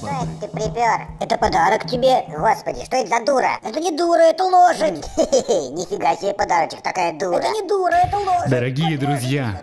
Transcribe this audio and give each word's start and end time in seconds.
Что 0.00 0.08
это 0.08 0.26
ты 0.40 0.48
припер? 0.48 1.06
Это 1.20 1.36
подарок 1.36 1.86
тебе. 1.86 2.24
Господи, 2.28 2.84
что 2.84 2.96
это 2.96 3.18
за 3.18 3.24
дура? 3.24 3.58
Это 3.62 3.80
не 3.80 3.94
дура, 3.94 4.20
это 4.20 4.44
лошадь. 4.44 5.04
Хе-хе-хе, 5.14 5.68
нифига 5.70 6.16
себе 6.16 6.32
подарочек, 6.32 6.80
такая 6.80 7.12
дура. 7.12 7.38
Это 7.38 7.50
не 7.50 7.68
дура, 7.68 7.94
это 7.94 8.16
лошадь. 8.16 8.48
Дорогие 8.48 8.96
друзья, 8.96 9.60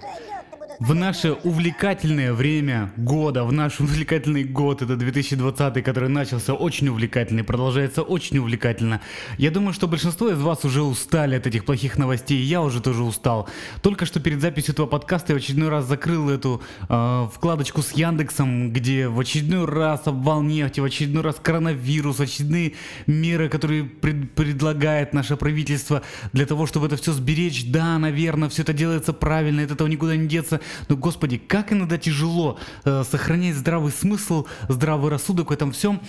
в 0.80 0.94
наше 0.94 1.34
увлекательное 1.34 2.34
время 2.34 2.94
года, 2.98 3.44
в 3.44 3.52
наш 3.52 3.80
увлекательный 3.80 4.44
год, 4.44 4.82
это 4.82 4.96
2020, 4.96 5.84
который 5.84 6.10
начался 6.10 6.54
очень 6.54 6.88
увлекательный, 6.90 7.44
продолжается 7.44 8.04
очень 8.04 8.38
увлекательно. 8.38 9.02
Я 9.38 9.50
думаю, 9.50 9.74
что 9.74 9.88
большинство 9.88 10.30
из 10.30 10.40
вас 10.40 10.66
уже 10.66 10.84
устали 10.84 11.36
от 11.36 11.48
этих 11.48 11.66
плохих 11.66 11.98
новостей, 11.98 12.40
я 12.42 12.62
уже 12.62 12.82
тоже 12.82 13.04
устал. 13.04 13.50
Только 13.82 14.06
что 14.06 14.20
перед 14.20 14.40
записью 14.40 14.74
этого 14.74 14.86
подкаста 14.86 15.34
я 15.34 15.40
в 15.40 15.42
очередной 15.42 15.70
раз 15.70 15.86
закрыл 15.86 16.30
эту 16.30 16.62
э, 16.90 17.28
вкладочку 17.34 17.82
с 17.82 17.94
Яндексом, 17.94 18.72
где 18.72 19.08
в 19.08 19.20
очередной 19.20 19.66
раз 19.66 20.02
обвал 20.06 20.44
нефти, 20.44 20.80
в 20.80 20.86
очередной 20.86 21.24
раз 21.24 21.38
коронавирус, 21.42 22.20
очередные 22.20 22.74
меры, 23.08 23.50
которые 23.50 23.84
пред, 23.84 24.32
предлагает 24.34 25.14
наше 25.14 25.38
правительство 25.38 26.04
для 26.34 26.46
того, 26.46 26.68
чтобы 26.68 26.86
это 26.86 26.98
все 26.98 27.14
сберечь. 27.14 27.66
Да, 27.66 27.98
наверное, 27.98 28.50
все 28.50 28.62
это 28.62 28.74
делается 28.74 29.14
правильно, 29.14 29.64
от 29.64 29.72
этого 29.72 29.88
никуда 29.88 30.16
не 30.16 30.28
деться. 30.28 30.62
Но, 30.90 30.96
господи, 30.96 31.38
как 31.38 31.74
иногда 31.74 31.98
тяжело 31.98 32.58
э, 32.86 33.04
сохранять 33.10 33.56
здравый 33.56 33.92
смысл, 33.92 34.46
здравый 34.68 35.12
рассудок 35.12 35.50
в 35.50 35.54
этом 35.54 35.72
всем. 35.72 36.02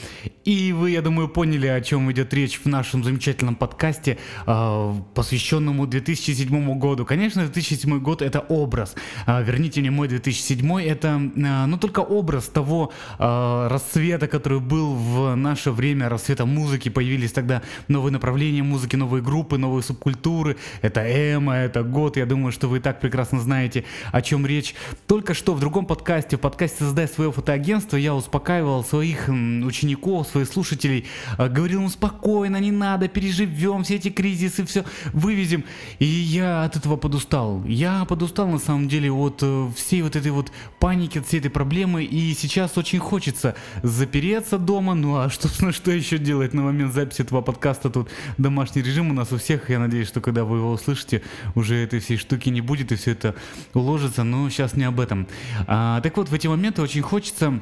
И 0.45 0.73
вы, 0.73 0.91
я 0.91 1.03
думаю, 1.03 1.29
поняли, 1.29 1.67
о 1.67 1.81
чем 1.81 2.11
идет 2.11 2.33
речь 2.35 2.61
в 2.65 2.67
нашем 2.67 3.05
замечательном 3.05 3.55
подкасте, 3.55 4.19
э, 4.47 4.95
посвященному 5.15 5.87
2007 5.87 6.79
году. 6.79 7.05
Конечно, 7.05 7.43
2007 7.43 7.99
год 8.01 8.23
это 8.23 8.41
образ. 8.41 8.95
Э, 9.27 9.43
верните 9.43 9.81
мне 9.81 9.91
мой 9.91 10.09
2007, 10.09 10.81
это, 10.81 11.09
э, 11.09 11.67
ну, 11.67 11.77
только 11.79 12.01
образ 12.01 12.49
того 12.49 12.93
э, 13.19 13.69
расцвета, 13.71 14.27
который 14.27 14.61
был 14.61 14.95
в 14.95 15.35
наше 15.35 15.71
время, 15.71 16.09
расцвета 16.09 16.47
музыки. 16.47 16.89
Появились 16.89 17.33
тогда 17.33 17.63
новые 17.89 18.13
направления 18.13 18.63
музыки, 18.63 18.97
новые 18.97 19.23
группы, 19.23 19.59
новые 19.59 19.83
субкультуры. 19.83 20.57
Это 20.83 21.01
эмо, 21.01 21.55
это 21.55 21.83
год. 21.83 22.17
Я 22.17 22.27
думаю, 22.27 22.53
что 22.53 22.69
вы 22.69 22.79
и 22.79 22.81
так 22.81 23.01
прекрасно 23.01 23.41
знаете, 23.41 23.85
о 24.13 24.23
чем 24.23 24.47
речь. 24.49 24.75
Только 25.07 25.35
что 25.35 25.55
в 25.55 25.61
другом 25.61 25.87
подкасте, 25.87 26.37
в 26.37 26.41
подкасте 26.41 26.79
«Создай 26.85 27.07
свое 27.07 27.31
фотоагентство», 27.31 27.97
я 27.97 28.15
успокаивал 28.15 28.83
своих 28.85 29.29
учеников, 29.29 30.29
своих 30.29 30.49
слушателей, 30.49 31.07
э, 31.39 31.49
говорил 31.49 31.83
им 31.83 31.89
спокойно, 31.89 32.57
не 32.57 32.73
надо, 32.73 33.09
переживем 33.09 33.85
все 33.85 33.97
эти 33.97 34.11
кризисы, 34.11 34.65
все 34.65 34.85
вывезем. 35.13 35.65
И 35.99 36.05
я 36.05 36.65
от 36.65 36.77
этого 36.77 36.97
подустал. 36.97 37.63
Я 37.65 38.05
подустал 38.05 38.49
на 38.49 38.59
самом 38.59 38.89
деле 38.89 39.11
от 39.13 39.41
э, 39.43 39.71
всей 39.77 40.03
вот 40.03 40.17
этой 40.17 40.31
вот 40.31 40.51
паники, 40.81 41.19
от 41.19 41.27
всей 41.27 41.41
этой 41.41 41.51
проблемы. 41.51 42.05
И 42.05 42.35
сейчас 42.35 42.77
очень 42.79 42.99
хочется 42.99 43.55
запереться 43.83 44.59
дома. 44.59 44.95
Ну 44.95 45.17
а 45.17 45.31
что, 45.31 45.49
что 45.73 45.91
еще 45.91 46.19
делать 46.19 46.55
на 46.55 46.63
момент 46.63 46.95
записи 46.95 47.23
этого 47.23 47.43
подкаста? 47.43 47.91
Тут 47.91 48.09
домашний 48.39 48.83
режим 48.83 49.11
у 49.11 49.15
нас 49.15 49.33
у 49.33 49.39
всех. 49.39 49.71
Я 49.71 49.79
надеюсь, 49.79 50.09
что 50.09 50.21
когда 50.21 50.45
вы 50.45 50.59
его 50.59 50.73
услышите, 50.73 51.23
уже 51.55 51.77
этой 51.77 52.01
всей 52.01 52.17
штуки 52.17 52.49
не 52.49 52.61
будет 52.61 52.93
и 52.93 52.97
все 52.97 53.13
это 53.13 53.35
уложится. 53.75 54.25
Но 54.25 54.38
но 54.39 54.51
сейчас 54.51 54.75
не 54.75 54.85
об 54.85 55.01
этом. 55.01 55.27
А, 55.67 56.01
так 56.01 56.17
вот, 56.17 56.29
в 56.29 56.35
эти 56.35 56.47
моменты 56.47 56.83
очень 56.83 57.03
хочется 57.03 57.61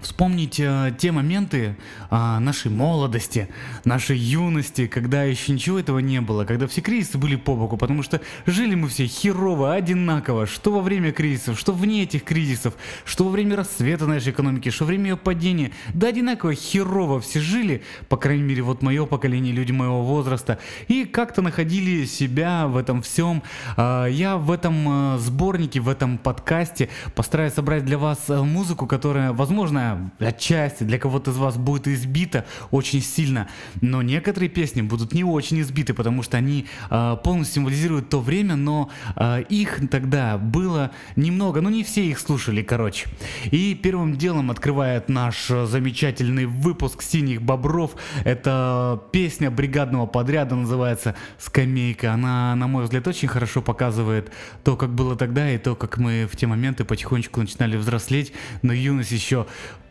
Вспомнить 0.00 0.60
э, 0.60 0.94
те 0.96 1.10
моменты 1.10 1.76
э, 2.10 2.38
нашей 2.38 2.70
молодости, 2.70 3.48
нашей 3.84 4.16
юности, 4.16 4.86
когда 4.86 5.24
еще 5.24 5.52
ничего 5.52 5.80
этого 5.80 5.98
не 5.98 6.20
было, 6.20 6.44
когда 6.44 6.68
все 6.68 6.82
кризисы 6.82 7.18
были 7.18 7.34
по 7.34 7.56
боку, 7.56 7.76
потому 7.76 8.04
что 8.04 8.20
жили 8.46 8.76
мы 8.76 8.86
все 8.88 9.06
херово, 9.06 9.74
одинаково, 9.74 10.46
что 10.46 10.70
во 10.70 10.82
время 10.82 11.10
кризисов, 11.10 11.58
что 11.58 11.72
вне 11.72 12.04
этих 12.04 12.22
кризисов, 12.22 12.74
что 13.04 13.24
во 13.24 13.30
время 13.30 13.56
расцвета 13.56 14.06
нашей 14.06 14.30
экономики, 14.30 14.70
что 14.70 14.84
во 14.84 14.88
время 14.88 15.10
ее 15.10 15.16
падения, 15.16 15.72
да 15.94 16.08
одинаково 16.08 16.54
херово 16.54 17.20
все 17.20 17.40
жили, 17.40 17.82
по 18.08 18.16
крайней 18.16 18.44
мере 18.44 18.62
вот 18.62 18.82
мое 18.82 19.04
поколение, 19.04 19.52
люди 19.52 19.72
моего 19.72 20.02
возраста, 20.02 20.60
и 20.86 21.06
как-то 21.06 21.42
находили 21.42 22.04
себя 22.04 22.68
в 22.68 22.76
этом 22.76 23.02
всем. 23.02 23.42
Э, 23.76 24.06
я 24.08 24.36
в 24.36 24.52
этом 24.52 25.16
э, 25.16 25.18
сборнике, 25.18 25.80
в 25.80 25.88
этом 25.88 26.18
подкасте 26.18 26.88
постараюсь 27.16 27.54
собрать 27.54 27.84
для 27.84 27.98
вас 27.98 28.24
э, 28.28 28.40
музыку, 28.40 28.86
которая, 28.86 29.32
возможно, 29.32 29.87
отчасти 30.18 30.84
для 30.84 30.98
кого-то 30.98 31.30
из 31.30 31.36
вас 31.36 31.56
будет 31.56 31.88
избита 31.88 32.44
очень 32.70 33.02
сильно, 33.02 33.48
но 33.80 34.02
некоторые 34.02 34.48
песни 34.48 34.82
будут 34.82 35.12
не 35.12 35.24
очень 35.24 35.60
избиты, 35.60 35.94
потому 35.94 36.22
что 36.22 36.36
они 36.36 36.66
э, 36.90 37.16
полностью 37.22 37.56
символизируют 37.56 38.08
то 38.08 38.20
время, 38.20 38.56
но 38.56 38.90
э, 39.16 39.42
их 39.48 39.80
тогда 39.90 40.38
было 40.38 40.90
немного, 41.16 41.60
ну 41.60 41.70
не 41.70 41.84
все 41.84 42.04
их 42.04 42.18
слушали, 42.18 42.62
короче. 42.62 43.08
И 43.50 43.74
первым 43.74 44.16
делом 44.16 44.50
открывает 44.50 45.08
наш 45.08 45.48
замечательный 45.48 46.46
выпуск 46.46 47.02
«Синих 47.02 47.42
бобров». 47.42 47.96
Это 48.24 49.02
песня 49.12 49.50
бригадного 49.50 50.06
подряда, 50.06 50.54
называется 50.54 51.14
«Скамейка». 51.38 52.12
Она, 52.12 52.54
на 52.54 52.66
мой 52.66 52.84
взгляд, 52.84 53.06
очень 53.06 53.28
хорошо 53.28 53.62
показывает 53.62 54.32
то, 54.64 54.76
как 54.76 54.90
было 54.90 55.16
тогда, 55.16 55.50
и 55.50 55.58
то, 55.58 55.74
как 55.74 55.98
мы 55.98 56.28
в 56.30 56.36
те 56.36 56.46
моменты 56.46 56.84
потихонечку 56.84 57.40
начинали 57.40 57.76
взрослеть, 57.76 58.32
но 58.62 58.72
юность 58.72 59.12
еще 59.12 59.46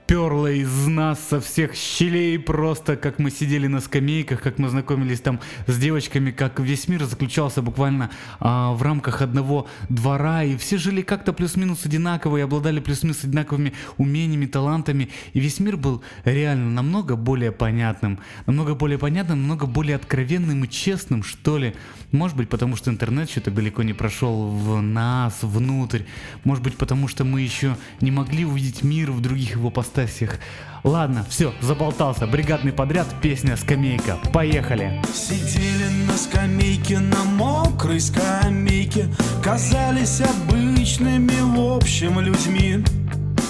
перла 0.08 0.52
из 0.52 0.88
нас 0.88 1.20
со 1.20 1.42
всех 1.42 1.76
щелей 1.76 2.40
просто, 2.40 2.96
как 2.96 3.20
мы 3.20 3.30
сидели 3.30 3.68
на 3.68 3.82
скамейках, 3.82 4.42
как 4.42 4.58
мы 4.58 4.70
знакомились 4.70 5.20
там 5.20 5.40
с 5.68 5.78
девочками, 5.78 6.32
как 6.32 6.60
весь 6.60 6.88
мир 6.88 7.04
заключался 7.04 7.62
буквально 7.62 8.10
а, 8.40 8.74
в 8.74 8.82
рамках 8.82 9.22
одного 9.22 9.68
двора, 9.90 10.44
и 10.44 10.56
все 10.56 10.78
жили 10.78 11.02
как-то 11.02 11.34
плюс-минус 11.34 11.86
одинаково 11.86 12.38
и 12.38 12.42
обладали 12.42 12.80
плюс-минус 12.80 13.26
одинаковыми 13.26 13.74
умениями, 13.98 14.46
талантами, 14.46 15.10
и 15.34 15.40
весь 15.42 15.60
мир 15.60 15.76
был 15.76 16.02
реально 16.24 16.72
намного 16.72 17.18
более 17.18 17.52
понятным, 17.52 18.20
намного 18.46 18.76
более 18.76 18.98
понятным, 18.98 19.42
намного 19.42 19.66
более 19.66 19.98
откровенным 19.98 20.64
и 20.64 20.70
честным, 20.70 21.22
что 21.22 21.58
ли. 21.58 21.76
Может 22.12 22.38
быть, 22.38 22.48
потому 22.48 22.78
что 22.78 22.90
интернет 22.90 23.30
так 23.44 23.54
далеко 23.54 23.84
не 23.84 23.94
прошел 23.94 24.48
в 24.48 24.82
нас, 24.82 25.40
внутрь. 25.42 26.04
Может 26.46 26.64
быть, 26.64 26.78
потому 26.78 27.10
что 27.10 27.26
мы 27.26 27.42
еще 27.42 27.76
не 28.00 28.12
могли 28.12 28.46
увидеть 28.46 28.84
мир 28.84 29.12
в 29.12 29.22
других 29.22 29.56
его 29.56 29.70
постасиях. 29.98 30.38
Ладно, 30.84 31.26
все, 31.28 31.54
заболтался. 31.62 32.28
Бригадный 32.28 32.72
подряд, 32.72 33.08
песня 33.22 33.58
«Скамейка». 33.58 34.18
Поехали. 34.32 35.02
Сидели 35.14 35.90
на 36.08 36.16
скамейке, 36.18 37.00
на 37.00 37.24
мокрой 37.24 38.00
скамейке, 38.00 39.10
казались 39.44 40.22
обычными 40.22 41.34
в 41.42 41.78
общем 41.78 42.20
людьми. 42.20 42.84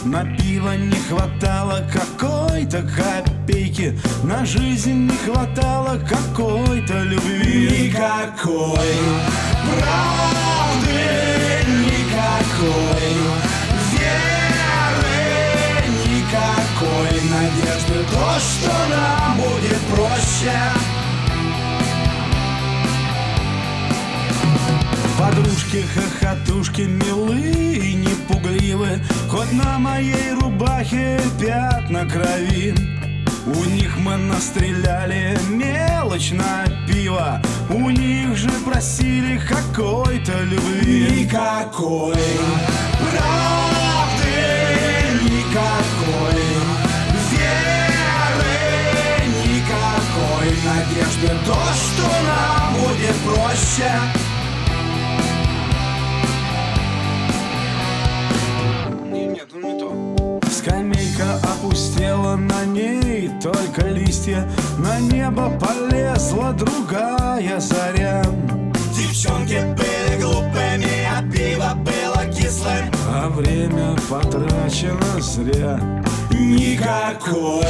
На 0.06 0.24
пиво 0.38 0.76
не 0.78 0.96
хватало 1.10 1.82
какой-то 1.92 2.82
копейки 2.84 4.00
На 4.24 4.46
жизнь 4.46 5.08
не 5.08 5.18
хватало 5.18 6.00
какой-то 6.08 7.04
любви 7.04 7.90
Никакой 7.90 8.88
проще 20.48 20.60
Подружки, 25.20 25.84
хохотушки, 25.94 26.82
милые, 26.82 27.94
непугливы 27.96 29.00
Хоть 29.30 29.52
на 29.54 29.80
моей 29.80 30.32
рубахе 30.40 31.20
пятна 31.40 32.06
крови. 32.06 32.76
У 33.46 33.64
них 33.66 33.98
мы 33.98 34.18
настреляли 34.18 35.38
мелочь 35.50 36.32
на 36.32 36.66
пиво 36.86 37.42
У 37.70 37.90
них 37.90 38.36
же 38.36 38.50
просили 38.66 39.40
какой-то 39.40 40.44
любви. 40.44 41.24
Никакой 41.24 42.16
правды, 43.00 44.28
никакой 45.24 46.37
надежды, 50.98 51.28
то, 51.46 51.54
что 51.54 52.08
нам 52.26 52.74
будет 52.76 53.16
проще. 53.26 53.92
Скамейка 60.50 61.36
опустела, 61.44 62.36
на 62.36 62.66
ней 62.66 63.32
только 63.42 63.88
листья. 63.88 64.48
На 64.78 65.00
небо 65.00 65.52
полезла 65.60 66.54
другая 66.54 67.60
заря. 67.60 68.24
Девчонки 68.96 69.62
были 69.76 70.22
глупыми, 70.22 71.06
а 71.06 71.22
пиво 71.32 71.74
было 71.76 72.26
кислым. 72.26 72.92
А 73.10 73.30
время 73.30 73.96
потрачено 74.10 75.22
зря. 75.22 75.80
Никакой 76.32 77.66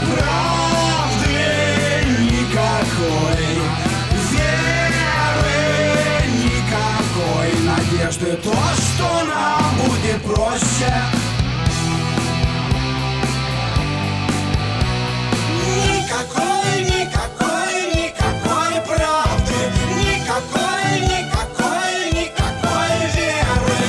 правды, 0.00 1.69
никакой 2.80 3.36
веры, 4.30 5.60
никакой 6.42 7.50
надежды. 7.64 8.36
То, 8.42 8.52
что 8.52 9.24
нам 9.24 9.76
будет 9.84 10.22
проще, 10.22 10.92
никакой, 15.76 16.84
никакой, 16.84 17.74
никакой 17.94 18.72
правды, 18.86 19.58
никакой, 19.98 21.00
никакой, 21.02 21.92
никакой 22.12 22.92
веры, 23.14 23.80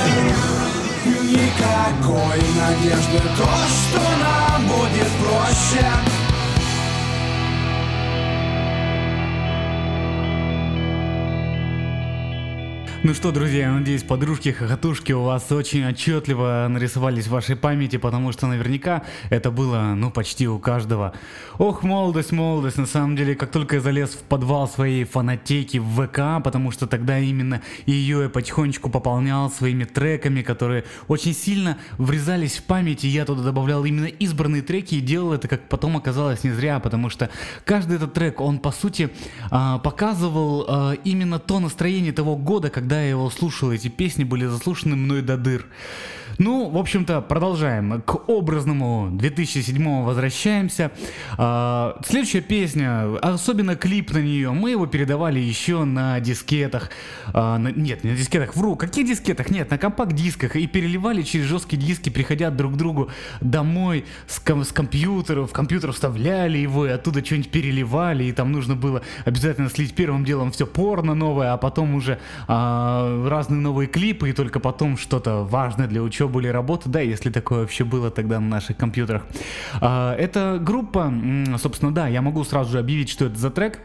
никакой 1.30 2.40
надежды. 2.58 3.18
То, 3.38 3.50
что 3.68 4.00
нам 4.20 4.66
будет 4.66 5.10
проще. 5.22 6.11
Ну 13.04 13.14
что, 13.14 13.32
друзья, 13.32 13.62
я 13.62 13.72
надеюсь, 13.72 14.04
подружки-хохотушки 14.04 15.10
у 15.10 15.24
вас 15.24 15.50
очень 15.50 15.84
отчетливо 15.84 16.68
нарисовались 16.70 17.26
в 17.26 17.30
вашей 17.30 17.56
памяти, 17.56 17.96
потому 17.96 18.30
что 18.30 18.46
наверняка 18.46 19.02
это 19.28 19.50
было, 19.50 19.94
ну, 19.96 20.12
почти 20.12 20.46
у 20.46 20.60
каждого. 20.60 21.12
Ох, 21.58 21.82
молодость, 21.82 22.30
молодость, 22.30 22.78
на 22.78 22.86
самом 22.86 23.16
деле, 23.16 23.34
как 23.34 23.50
только 23.50 23.74
я 23.74 23.80
залез 23.80 24.10
в 24.10 24.22
подвал 24.22 24.68
своей 24.68 25.02
фанатеки 25.02 25.78
в 25.78 26.06
ВК, 26.06 26.44
потому 26.44 26.70
что 26.70 26.86
тогда 26.86 27.18
именно 27.18 27.60
ее 27.86 28.22
я 28.22 28.28
потихонечку 28.28 28.88
пополнял 28.88 29.50
своими 29.50 29.82
треками, 29.82 30.42
которые 30.42 30.84
очень 31.08 31.34
сильно 31.34 31.78
врезались 31.98 32.58
в 32.58 32.62
память, 32.62 33.04
и 33.04 33.08
я 33.08 33.24
туда 33.24 33.42
добавлял 33.42 33.84
именно 33.84 34.06
избранные 34.06 34.62
треки 34.62 34.94
и 34.94 35.00
делал 35.00 35.32
это, 35.32 35.48
как 35.48 35.68
потом 35.68 35.96
оказалось, 35.96 36.44
не 36.44 36.52
зря, 36.52 36.78
потому 36.78 37.10
что 37.10 37.30
каждый 37.64 37.96
этот 37.96 38.12
трек, 38.12 38.40
он, 38.40 38.60
по 38.60 38.70
сути, 38.70 39.10
а, 39.50 39.78
показывал 39.80 40.66
а, 40.68 40.92
именно 41.02 41.40
то 41.40 41.58
настроение 41.58 42.12
того 42.12 42.36
года, 42.36 42.70
когда 42.70 42.91
когда 42.92 43.04
я 43.04 43.08
его 43.08 43.30
слушал, 43.30 43.72
эти 43.72 43.88
песни 43.88 44.22
были 44.22 44.44
заслушаны 44.44 44.96
мной 44.96 45.22
до 45.22 45.38
дыр. 45.38 45.64
Ну, 46.42 46.68
в 46.68 46.76
общем-то, 46.76 47.20
продолжаем. 47.20 48.02
К 48.02 48.28
образному 48.28 49.10
2007 49.12 50.02
возвращаемся. 50.02 50.90
А, 51.38 51.96
следующая 52.04 52.40
песня, 52.40 53.16
особенно 53.18 53.76
клип 53.76 54.10
на 54.10 54.18
нее, 54.18 54.50
мы 54.50 54.72
его 54.72 54.86
передавали 54.86 55.38
еще 55.38 55.84
на 55.84 56.18
дискетах. 56.18 56.90
А, 57.32 57.58
на, 57.58 57.68
нет, 57.68 58.02
не 58.02 58.10
на 58.10 58.16
дискетах, 58.16 58.56
вру. 58.56 58.74
Каких 58.74 59.06
дискетах? 59.06 59.50
Нет, 59.50 59.70
на 59.70 59.78
компакт-дисках. 59.78 60.56
И 60.56 60.66
переливали 60.66 61.22
через 61.22 61.44
жесткие 61.44 61.80
диски, 61.80 62.10
приходя 62.10 62.50
друг 62.50 62.72
к 62.72 62.76
другу 62.76 63.08
домой 63.40 64.04
с, 64.26 64.40
ком- 64.40 64.64
с 64.64 64.72
компьютера. 64.72 65.46
В 65.46 65.52
компьютер 65.52 65.92
вставляли 65.92 66.58
его 66.58 66.86
и 66.86 66.90
оттуда 66.90 67.24
что-нибудь 67.24 67.52
переливали. 67.52 68.24
И 68.24 68.32
там 68.32 68.50
нужно 68.50 68.74
было 68.74 69.02
обязательно 69.24 69.70
слить 69.70 69.94
первым 69.94 70.24
делом 70.24 70.50
все 70.50 70.66
порно 70.66 71.14
новое, 71.14 71.52
а 71.52 71.56
потом 71.56 71.94
уже 71.94 72.18
а, 72.48 73.28
разные 73.28 73.60
новые 73.60 73.86
клипы, 73.86 74.30
и 74.30 74.32
только 74.32 74.58
потом 74.58 74.98
что-то 74.98 75.44
важное 75.44 75.86
для 75.86 76.02
учебы 76.02 76.31
учебу 76.32 76.40
или 76.40 76.48
работу, 76.48 76.88
да, 76.88 77.00
если 77.00 77.30
такое 77.30 77.60
вообще 77.60 77.84
было 77.84 78.10
тогда 78.10 78.40
на 78.40 78.48
наших 78.48 78.76
компьютерах. 78.76 79.22
А, 79.80 80.14
эта 80.16 80.58
группа, 80.60 81.12
собственно, 81.58 81.92
да, 81.92 82.08
я 82.08 82.22
могу 82.22 82.44
сразу 82.44 82.72
же 82.72 82.78
объявить, 82.78 83.08
что 83.08 83.26
это 83.26 83.36
за 83.36 83.50
трек. 83.50 83.80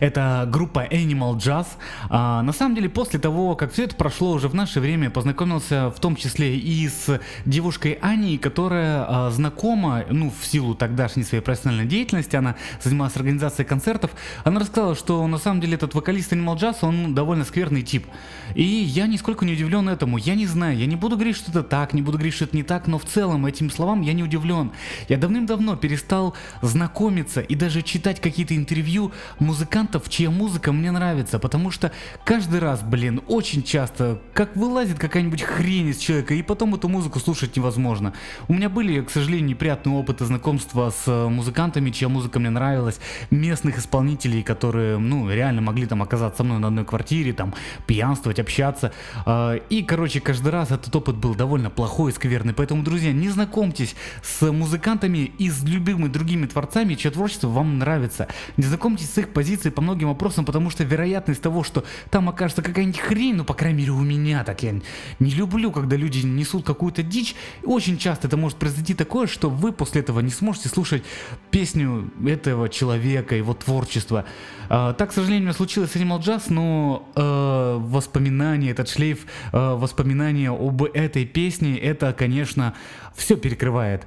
Это 0.00 0.48
группа 0.50 0.86
Animal 0.86 1.36
Jazz. 1.36 1.66
А, 2.08 2.42
на 2.42 2.52
самом 2.52 2.74
деле, 2.74 2.88
после 2.88 3.18
того, 3.18 3.56
как 3.56 3.72
все 3.72 3.84
это 3.84 3.96
прошло 3.96 4.32
уже 4.32 4.48
в 4.48 4.54
наше 4.54 4.80
время, 4.80 5.10
познакомился 5.10 5.90
в 5.90 6.00
том 6.00 6.16
числе 6.16 6.56
и 6.56 6.88
с 6.88 7.20
девушкой 7.44 7.98
Аней, 8.00 8.38
которая 8.38 9.04
а, 9.08 9.30
знакома, 9.30 10.04
ну, 10.10 10.32
в 10.38 10.46
силу 10.46 10.74
тогдашней 10.74 11.24
своей 11.24 11.42
профессиональной 11.42 11.86
деятельности, 11.86 12.36
она 12.36 12.56
занималась 12.82 13.16
организацией 13.16 13.66
концертов. 13.66 14.10
Она 14.44 14.60
рассказала, 14.60 14.94
что 14.94 15.26
на 15.26 15.38
самом 15.38 15.60
деле 15.60 15.74
этот 15.74 15.94
вокалист 15.94 16.32
Animal 16.32 16.56
Jazz, 16.56 16.76
он 16.82 17.14
довольно 17.14 17.44
скверный 17.44 17.82
тип. 17.82 18.06
И 18.54 18.62
я 18.62 19.06
нисколько 19.06 19.44
не 19.44 19.52
удивлен 19.52 19.88
этому. 19.88 20.18
Я 20.18 20.34
не 20.34 20.46
знаю, 20.46 20.78
я 20.78 20.86
не 20.86 20.96
буду 20.96 21.16
говорить, 21.16 21.36
что 21.36 21.50
это 21.50 21.62
так, 21.62 21.94
не 21.94 22.02
буду 22.02 22.18
говорить, 22.18 22.34
что 22.34 22.44
это 22.44 22.56
не 22.56 22.62
так, 22.62 22.86
но 22.86 22.98
в 22.98 23.04
целом 23.04 23.46
этим 23.46 23.70
словам 23.70 24.02
я 24.02 24.12
не 24.12 24.22
удивлен. 24.22 24.72
Я 25.08 25.16
давным-давно 25.16 25.76
перестал 25.76 26.34
знакомиться 26.62 27.40
и 27.40 27.54
даже 27.54 27.82
читать 27.82 28.20
какие-то 28.20 28.56
интервью 28.56 29.12
музыкантов 29.38 29.63
музыкантов, 29.64 30.10
чья 30.10 30.30
музыка 30.30 30.72
мне 30.72 30.90
нравится, 30.90 31.38
потому 31.38 31.70
что 31.70 31.90
каждый 32.22 32.60
раз, 32.60 32.82
блин, 32.82 33.22
очень 33.28 33.62
часто, 33.62 34.20
как 34.34 34.54
вылазит 34.56 34.98
какая-нибудь 34.98 35.42
хрень 35.42 35.88
из 35.88 35.96
человека, 35.96 36.34
и 36.34 36.42
потом 36.42 36.74
эту 36.74 36.90
музыку 36.90 37.18
слушать 37.18 37.56
невозможно. 37.56 38.12
У 38.46 38.52
меня 38.52 38.68
были, 38.68 39.00
к 39.00 39.10
сожалению, 39.10 39.46
неприятные 39.46 39.96
опыты 39.96 40.26
знакомства 40.26 40.90
с 40.90 41.04
э, 41.06 41.28
музыкантами, 41.28 41.90
чья 41.90 42.10
музыка 42.10 42.38
мне 42.38 42.50
нравилась, 42.50 43.00
местных 43.30 43.78
исполнителей, 43.78 44.42
которые, 44.42 44.98
ну, 44.98 45.30
реально 45.30 45.62
могли 45.62 45.86
там 45.86 46.02
оказаться 46.02 46.38
со 46.38 46.44
мной 46.44 46.58
на 46.58 46.68
одной 46.68 46.84
квартире, 46.84 47.32
там, 47.32 47.54
пьянствовать, 47.86 48.38
общаться. 48.38 48.92
А, 49.24 49.54
и, 49.54 49.82
короче, 49.82 50.20
каждый 50.20 50.52
раз 50.52 50.72
этот 50.72 50.94
опыт 50.94 51.16
был 51.16 51.34
довольно 51.34 51.70
плохой 51.70 52.12
и 52.12 52.14
скверный, 52.14 52.52
поэтому, 52.52 52.82
друзья, 52.82 53.12
не 53.12 53.30
знакомьтесь 53.30 53.96
с 54.22 54.52
музыкантами 54.52 55.32
и 55.38 55.48
с 55.48 55.62
любимыми 55.62 56.08
другими 56.08 56.44
творцами, 56.46 56.94
чье 56.96 57.10
творчество 57.10 57.48
вам 57.48 57.78
нравится. 57.78 58.28
Не 58.58 58.64
знакомьтесь 58.64 59.10
с 59.10 59.16
их 59.16 59.32
позицией 59.32 59.53
позиции 59.54 59.70
по 59.70 59.82
многим 59.82 60.08
вопросам, 60.08 60.44
потому 60.44 60.70
что 60.70 60.82
вероятность 60.84 61.40
того, 61.40 61.62
что 61.62 61.84
там 62.10 62.28
окажется 62.28 62.62
какая-нибудь 62.62 62.98
хрень, 62.98 63.36
ну, 63.36 63.44
по 63.44 63.54
крайней 63.54 63.78
мере, 63.78 63.92
у 63.92 64.00
меня 64.00 64.42
так, 64.42 64.62
я 64.64 64.74
не 65.20 65.30
люблю, 65.30 65.70
когда 65.70 65.96
люди 65.96 66.26
несут 66.26 66.66
какую-то 66.66 67.02
дичь, 67.02 67.36
очень 67.64 67.96
часто 67.98 68.26
это 68.26 68.36
может 68.36 68.58
произойти 68.58 68.94
такое, 68.94 69.28
что 69.28 69.50
вы 69.50 69.72
после 69.72 70.00
этого 70.00 70.20
не 70.20 70.30
сможете 70.30 70.68
слушать 70.68 71.04
песню 71.52 72.10
этого 72.26 72.68
человека, 72.68 73.36
его 73.36 73.54
творчество. 73.54 74.24
А, 74.68 74.92
так, 74.92 75.10
к 75.10 75.12
сожалению, 75.12 75.52
случилось 75.54 75.92
с 75.92 75.96
Animal 75.96 76.18
Jazz, 76.20 76.44
но 76.48 77.08
э, 77.14 77.76
воспоминания, 77.80 78.70
этот 78.70 78.88
шлейф 78.88 79.26
э, 79.52 79.74
воспоминания 79.74 80.50
об 80.50 80.82
этой 80.82 81.26
песне, 81.26 81.78
это, 81.78 82.12
конечно, 82.12 82.74
все 83.14 83.36
перекрывает. 83.36 84.04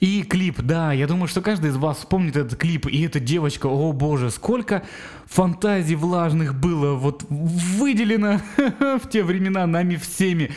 И 0.00 0.22
клип, 0.22 0.60
да, 0.62 0.92
я 0.92 1.06
думаю, 1.06 1.28
что 1.28 1.42
каждый 1.42 1.70
из 1.70 1.76
вас 1.76 1.98
вспомнит 1.98 2.34
этот 2.34 2.58
клип, 2.58 2.86
и 2.86 3.02
эта 3.02 3.20
девочка, 3.20 3.66
о 3.66 3.92
боже, 3.92 4.30
сколько 4.30 4.82
фантазий 5.30 5.94
влажных 5.94 6.58
было 6.58 6.94
вот 6.94 7.24
выделено 7.28 8.40
в 9.00 9.08
те 9.08 9.22
времена 9.22 9.64
нами 9.66 9.94
всеми. 9.94 10.50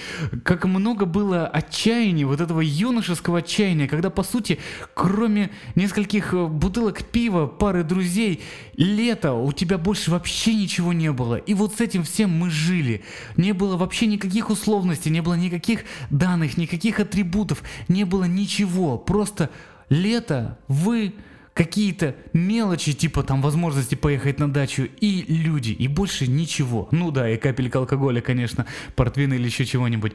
Как 0.43 0.65
много 0.65 1.05
было 1.05 1.45
отчаяния, 1.47 2.25
вот 2.25 2.41
этого 2.41 2.59
юношеского 2.59 3.39
отчаяния, 3.39 3.87
когда, 3.87 4.09
по 4.09 4.23
сути, 4.23 4.57
кроме 4.95 5.51
нескольких 5.75 6.33
э, 6.33 6.47
бутылок 6.47 7.03
пива, 7.03 7.45
пары 7.45 7.83
друзей, 7.83 8.41
лето, 8.75 9.33
у 9.33 9.51
тебя 9.51 9.77
больше 9.77 10.09
вообще 10.09 10.55
ничего 10.55 10.91
не 10.91 11.11
было. 11.11 11.35
И 11.35 11.53
вот 11.53 11.75
с 11.75 11.81
этим 11.81 12.03
всем 12.03 12.31
мы 12.31 12.49
жили. 12.49 13.03
Не 13.37 13.53
было 13.53 13.77
вообще 13.77 14.07
никаких 14.07 14.50
условностей, 14.50 15.12
не 15.12 15.21
было 15.21 15.36
никаких 15.36 15.81
данных, 16.09 16.57
никаких 16.57 17.00
атрибутов, 17.00 17.62
не 17.88 18.05
было 18.05 18.24
ничего. 18.24 18.98
Просто 18.98 19.51
лето, 19.89 20.57
вы 20.67 21.13
какие-то 21.53 22.15
мелочи, 22.33 22.93
типа 22.93 23.24
там 23.24 23.41
возможности 23.41 23.95
поехать 23.95 24.39
на 24.39 24.51
дачу 24.51 24.83
и 25.00 25.25
люди, 25.27 25.72
и 25.72 25.88
больше 25.88 26.27
ничего. 26.27 26.88
Ну 26.91 27.12
да, 27.12 27.29
и 27.29 27.38
капелька 27.38 27.79
алкоголя, 27.79 28.22
конечно, 28.22 28.65
портвина 28.95 29.33
или 29.33 29.45
еще 29.45 29.65
чего-нибудь. 29.65 30.13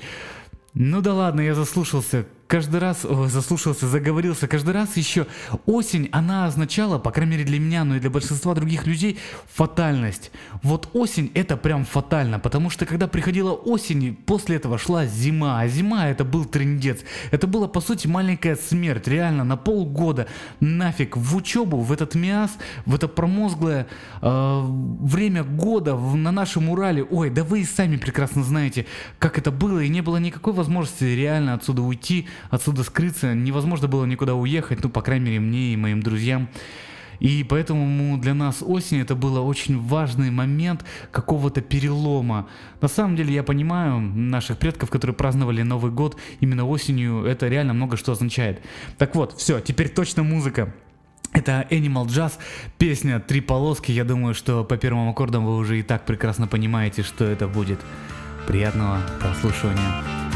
Ну 0.74 1.00
да 1.00 1.14
ладно, 1.14 1.40
я 1.40 1.54
заслушался 1.54 2.26
каждый 2.48 2.80
раз 2.80 3.04
о, 3.04 3.28
заслушался, 3.28 3.86
заговорился, 3.86 4.48
каждый 4.48 4.72
раз 4.74 4.96
еще 4.96 5.26
осень, 5.66 6.08
она 6.10 6.46
означала, 6.46 6.98
по 6.98 7.12
крайней 7.12 7.32
мере 7.32 7.44
для 7.44 7.60
меня, 7.60 7.84
но 7.84 7.96
и 7.96 8.00
для 8.00 8.10
большинства 8.10 8.54
других 8.54 8.86
людей, 8.86 9.18
фатальность. 9.54 10.32
Вот 10.62 10.88
осень 10.94 11.30
это 11.34 11.56
прям 11.56 11.84
фатально, 11.84 12.40
потому 12.40 12.70
что 12.70 12.86
когда 12.86 13.06
приходила 13.06 13.52
осень, 13.52 14.16
после 14.16 14.56
этого 14.56 14.78
шла 14.78 15.06
зима, 15.06 15.60
а 15.60 15.68
зима 15.68 16.08
это 16.08 16.24
был 16.24 16.46
трендец. 16.46 17.00
Это 17.30 17.46
была 17.46 17.68
по 17.68 17.80
сути 17.80 18.06
маленькая 18.06 18.56
смерть, 18.56 19.06
реально 19.06 19.44
на 19.44 19.56
полгода 19.56 20.26
нафиг 20.60 21.16
в 21.16 21.36
учебу, 21.36 21.80
в 21.80 21.92
этот 21.92 22.14
мяс, 22.14 22.56
в 22.86 22.94
это 22.94 23.08
промозглое 23.08 23.86
э, 24.22 24.62
время 24.64 25.44
года 25.44 25.94
в, 25.94 26.16
на 26.16 26.32
нашем 26.32 26.70
Урале. 26.70 27.04
Ой, 27.04 27.28
да 27.28 27.44
вы 27.44 27.60
и 27.60 27.64
сами 27.64 27.96
прекрасно 27.96 28.42
знаете, 28.42 28.86
как 29.18 29.36
это 29.36 29.50
было, 29.50 29.80
и 29.80 29.88
не 29.90 30.00
было 30.00 30.16
никакой 30.16 30.54
возможности 30.54 31.04
реально 31.04 31.52
отсюда 31.52 31.82
уйти, 31.82 32.26
отсюда 32.50 32.82
скрыться, 32.84 33.34
невозможно 33.34 33.88
было 33.88 34.04
никуда 34.04 34.34
уехать, 34.34 34.82
ну, 34.82 34.88
по 34.88 35.02
крайней 35.02 35.26
мере, 35.26 35.40
мне 35.40 35.72
и 35.72 35.76
моим 35.76 36.02
друзьям. 36.02 36.48
И 37.20 37.44
поэтому 37.48 38.16
для 38.18 38.34
нас 38.34 38.62
осень 38.62 39.00
это 39.00 39.14
был 39.14 39.44
очень 39.44 39.78
важный 39.80 40.30
момент 40.30 40.84
какого-то 41.10 41.60
перелома. 41.60 42.48
На 42.80 42.88
самом 42.88 43.16
деле 43.16 43.34
я 43.34 43.42
понимаю 43.42 44.00
наших 44.00 44.58
предков, 44.58 44.90
которые 44.90 45.16
праздновали 45.16 45.62
Новый 45.62 45.90
год 45.90 46.16
именно 46.40 46.64
осенью, 46.66 47.24
это 47.24 47.48
реально 47.48 47.74
много 47.74 47.96
что 47.96 48.12
означает. 48.12 48.62
Так 48.98 49.14
вот, 49.16 49.36
все, 49.36 49.60
теперь 49.60 49.88
точно 49.88 50.22
музыка. 50.22 50.74
Это 51.32 51.66
Animal 51.70 52.06
Jazz, 52.06 52.32
песня 52.78 53.20
«Три 53.20 53.40
полоски». 53.40 53.92
Я 53.92 54.04
думаю, 54.04 54.34
что 54.34 54.64
по 54.64 54.76
первым 54.76 55.10
аккордам 55.10 55.44
вы 55.44 55.56
уже 55.56 55.78
и 55.78 55.82
так 55.82 56.06
прекрасно 56.06 56.46
понимаете, 56.46 57.02
что 57.02 57.24
это 57.24 57.46
будет. 57.46 57.80
Приятного 58.46 59.00
прослушивания. 59.20 60.27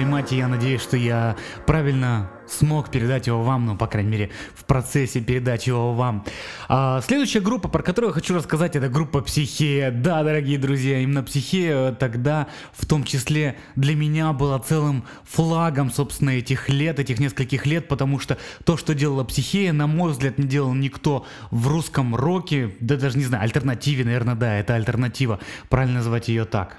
Поймать, 0.00 0.32
и 0.32 0.36
я 0.36 0.48
надеюсь, 0.48 0.80
что 0.80 0.96
я 0.96 1.36
правильно 1.66 2.30
смог 2.48 2.90
передать 2.90 3.26
его 3.26 3.42
вам, 3.42 3.66
ну, 3.66 3.76
по 3.76 3.86
крайней 3.86 4.10
мере, 4.10 4.30
в 4.54 4.64
процессе 4.64 5.20
передачи 5.20 5.68
его 5.68 5.92
вам. 5.92 6.24
А, 6.70 7.02
следующая 7.02 7.40
группа, 7.40 7.68
про 7.68 7.82
которую 7.82 8.08
я 8.08 8.14
хочу 8.14 8.34
рассказать, 8.34 8.76
это 8.76 8.88
группа 8.88 9.20
Психея. 9.20 9.90
Да, 9.90 10.22
дорогие 10.22 10.56
друзья, 10.56 11.00
именно 11.00 11.22
Психея 11.22 11.92
тогда, 11.92 12.46
в 12.72 12.86
том 12.86 13.04
числе, 13.04 13.58
для 13.76 13.94
меня 13.94 14.32
была 14.32 14.58
целым 14.58 15.04
флагом, 15.24 15.90
собственно, 15.92 16.30
этих 16.30 16.70
лет, 16.70 16.98
этих 16.98 17.20
нескольких 17.20 17.66
лет, 17.66 17.86
потому 17.86 18.18
что 18.18 18.38
то, 18.64 18.78
что 18.78 18.94
делала 18.94 19.24
Психея, 19.24 19.74
на 19.74 19.86
мой 19.86 20.12
взгляд, 20.12 20.38
не 20.38 20.46
делал 20.46 20.72
никто 20.72 21.26
в 21.50 21.68
русском 21.68 22.16
роке, 22.16 22.74
да 22.80 22.96
даже 22.96 23.18
не 23.18 23.24
знаю, 23.24 23.44
альтернативе, 23.44 24.02
наверное, 24.02 24.34
да, 24.34 24.56
это 24.56 24.76
альтернатива, 24.76 25.40
правильно 25.68 25.96
назвать 25.96 26.28
ее 26.28 26.46
так. 26.46 26.78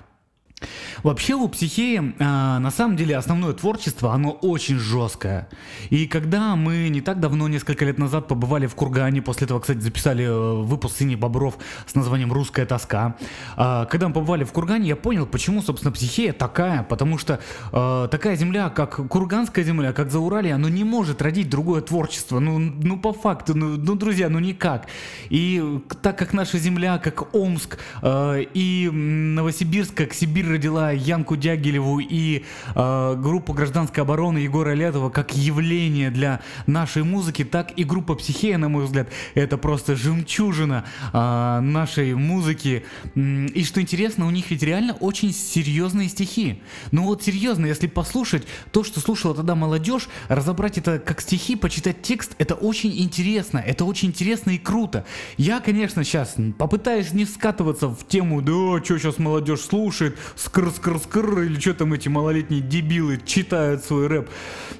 Вообще 1.04 1.34
у 1.34 1.48
психеи 1.48 2.14
а, 2.20 2.60
на 2.60 2.72
самом 2.72 2.96
деле 2.96 3.18
основное 3.18 3.54
творчество, 3.54 4.14
оно 4.14 4.32
очень 4.32 4.78
жесткое. 4.78 5.48
И 5.90 6.08
когда 6.08 6.56
мы 6.56 6.90
не 6.90 7.02
так 7.02 7.20
давно, 7.20 7.48
несколько 7.48 7.86
лет 7.86 7.98
назад, 7.98 8.28
побывали 8.28 8.68
в 8.68 8.76
Кургане, 8.76 9.22
после 9.22 9.46
этого, 9.46 9.60
кстати, 9.60 9.80
записали 9.80 10.26
э, 10.26 10.62
выпуск 10.64 10.98
«Синий 10.98 11.16
Бобров» 11.16 11.58
с 11.86 11.96
названием 11.96 12.32
«Русская 12.32 12.66
тоска», 12.66 13.16
а, 13.56 13.86
когда 13.86 14.08
мы 14.08 14.14
побывали 14.14 14.44
в 14.44 14.52
Кургане, 14.52 14.90
я 14.90 14.96
понял, 14.96 15.26
почему, 15.26 15.62
собственно, 15.62 15.92
психея 15.92 16.34
такая, 16.34 16.84
потому 16.84 17.18
что 17.18 17.40
э, 17.72 18.08
такая 18.12 18.36
земля, 18.36 18.70
как 18.70 19.08
Курганская 19.08 19.66
земля, 19.66 19.94
как 19.94 20.12
Зауралье, 20.12 20.54
оно 20.54 20.70
не 20.70 20.84
может 20.84 21.22
родить 21.22 21.50
другое 21.50 21.82
творчество, 21.82 22.40
ну, 22.40 22.60
ну 22.60 23.00
по 23.00 23.14
факту, 23.14 23.56
ну, 23.56 23.78
ну, 23.78 23.96
друзья, 23.96 24.30
ну 24.30 24.40
никак. 24.40 24.88
И 25.30 25.82
так 26.02 26.18
как 26.18 26.34
наша 26.34 26.58
земля, 26.58 26.98
как 26.98 27.34
Омск 27.34 27.78
э, 28.02 28.44
и 28.54 28.90
Новосибирск, 28.92 29.94
как 29.96 30.14
Сибирь 30.14 30.51
родила 30.52 30.92
Янку 30.92 31.36
Дягилеву 31.36 32.00
и 32.00 32.44
э, 32.76 33.16
группу 33.18 33.54
гражданской 33.54 34.04
обороны 34.04 34.40
Егора 34.40 34.74
Летова 34.74 35.10
как 35.10 35.36
явление 35.36 36.12
для 36.12 36.42
нашей 36.68 37.04
музыки, 37.04 37.44
так 37.44 37.72
и 37.78 37.84
группа 37.84 38.16
Психея, 38.16 38.58
на 38.58 38.70
мой 38.70 38.86
взгляд, 38.86 39.08
это 39.34 39.58
просто 39.58 39.96
жемчужина 39.96 40.86
э, 41.14 41.60
нашей 41.62 42.14
музыки. 42.14 42.84
И 43.16 43.64
что 43.64 43.82
интересно, 43.82 44.28
у 44.28 44.30
них 44.30 44.52
ведь 44.52 44.64
реально 44.64 44.94
очень 44.94 45.34
серьезные 45.34 46.10
стихи. 46.10 46.62
Ну 46.92 47.04
вот 47.04 47.24
серьезно, 47.24 47.66
если 47.66 47.88
послушать 47.88 48.44
то, 48.72 48.84
что 48.84 49.00
слушала 49.00 49.36
тогда 49.36 49.56
молодежь, 49.56 50.10
разобрать 50.28 50.78
это 50.78 51.00
как 51.00 51.22
стихи, 51.22 51.56
почитать 51.56 52.02
текст, 52.02 52.36
это 52.38 52.56
очень 52.56 52.98
интересно, 53.02 53.58
это 53.58 53.86
очень 53.86 54.10
интересно 54.10 54.52
и 54.52 54.58
круто. 54.58 55.06
Я, 55.38 55.60
конечно, 55.60 56.04
сейчас 56.04 56.36
попытаюсь 56.58 57.14
не 57.14 57.26
скатываться 57.26 57.88
в 57.88 58.08
тему, 58.08 58.42
да, 58.42 58.84
что 58.84 58.98
сейчас 58.98 59.18
молодежь 59.18 59.62
слушает, 59.62 60.18
скр-скр-скр, 60.44 61.44
или 61.44 61.60
что 61.60 61.74
там 61.74 61.94
эти 61.94 62.08
малолетние 62.10 62.62
дебилы 62.62 63.20
читают 63.24 63.84
свой 63.84 64.08
рэп. 64.08 64.30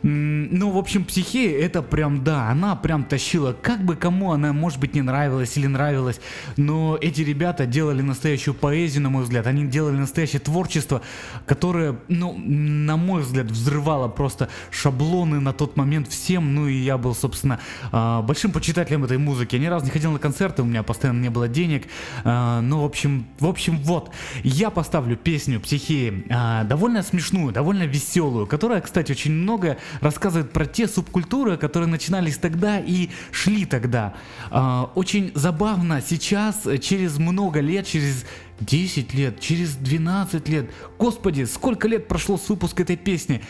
Ну, 0.04 0.72
в 0.72 0.78
общем, 0.78 1.06
психея, 1.06 1.60
это 1.64 1.84
прям, 1.84 2.24
да, 2.24 2.50
она 2.50 2.76
прям 2.76 3.04
тащила, 3.04 3.54
как 3.54 3.84
бы 3.84 3.96
кому 3.96 4.32
она, 4.32 4.52
может 4.54 4.80
быть, 4.80 4.96
не 4.96 5.02
нравилась 5.02 5.56
или 5.58 5.68
нравилась, 5.68 6.20
но 6.58 6.98
эти 7.00 7.22
ребята 7.22 7.68
делали 7.68 8.02
настоящую 8.02 8.56
поэзию, 8.56 9.04
на 9.04 9.10
мой 9.10 9.24
взгляд, 9.24 9.46
они 9.46 9.66
делали 9.68 9.98
настоящее 9.98 10.40
творчество, 10.40 11.02
которое, 11.46 11.98
ну, 12.08 12.36
на 12.38 12.98
мой 12.98 13.22
взгляд, 13.22 13.52
взрывало 13.52 14.08
просто 14.08 14.50
шаблоны 14.72 15.40
на 15.40 15.54
тот 15.54 15.78
момент 15.78 16.08
всем, 16.08 16.56
ну 16.56 16.68
и 16.68 16.74
я 16.74 16.98
был, 16.98 17.14
собственно, 17.14 17.60
а, 17.92 18.24
большим 18.24 18.52
почитателем 18.52 19.04
этой 19.04 19.20
музыки. 19.20 19.56
Я 19.56 19.62
ни 19.62 19.68
разу 19.68 19.86
не 19.86 19.92
ходил 19.92 20.12
на 20.12 20.20
концерты, 20.20 20.64
у 20.64 20.66
меня 20.66 20.82
постоянно 20.82 21.22
не 21.22 21.30
было 21.30 21.48
денег, 21.48 21.86
а, 22.24 22.62
ну, 22.62 22.82
в 22.82 22.86
общем, 22.86 23.28
в 23.40 23.46
общем, 23.46 23.78
вот, 23.78 24.12
я 24.44 24.72
поставлю 24.72 25.16
песню 25.16 25.51
«Психеи», 25.60 26.26
а, 26.30 26.64
довольно 26.64 27.04
смешную, 27.04 27.52
довольно 27.52 27.84
веселую, 27.84 28.48
которая, 28.48 28.82
кстати, 28.82 29.12
очень 29.12 29.32
много 29.32 29.78
рассказывает 30.00 30.52
про 30.52 30.66
те 30.66 30.88
субкультуры, 30.88 31.58
которые 31.58 31.90
начинались 31.90 32.38
тогда 32.38 32.80
и 32.80 33.10
шли 33.32 33.66
тогда. 33.66 34.14
А, 34.50 34.92
Очень 34.96 35.32
забавно 35.36 36.02
сейчас, 36.02 36.68
через 36.82 37.18
много 37.18 37.60
лет, 37.60 37.86
через 37.86 38.26
10 38.62 39.14
лет, 39.14 39.40
через 39.40 39.76
12 39.76 40.48
лет, 40.48 40.70
господи, 40.98 41.44
сколько 41.46 41.88
лет 41.88 42.08
прошло 42.08 42.38
с 42.38 42.48
выпуска 42.48 42.84
этой 42.84 42.96
песни? 42.96 43.42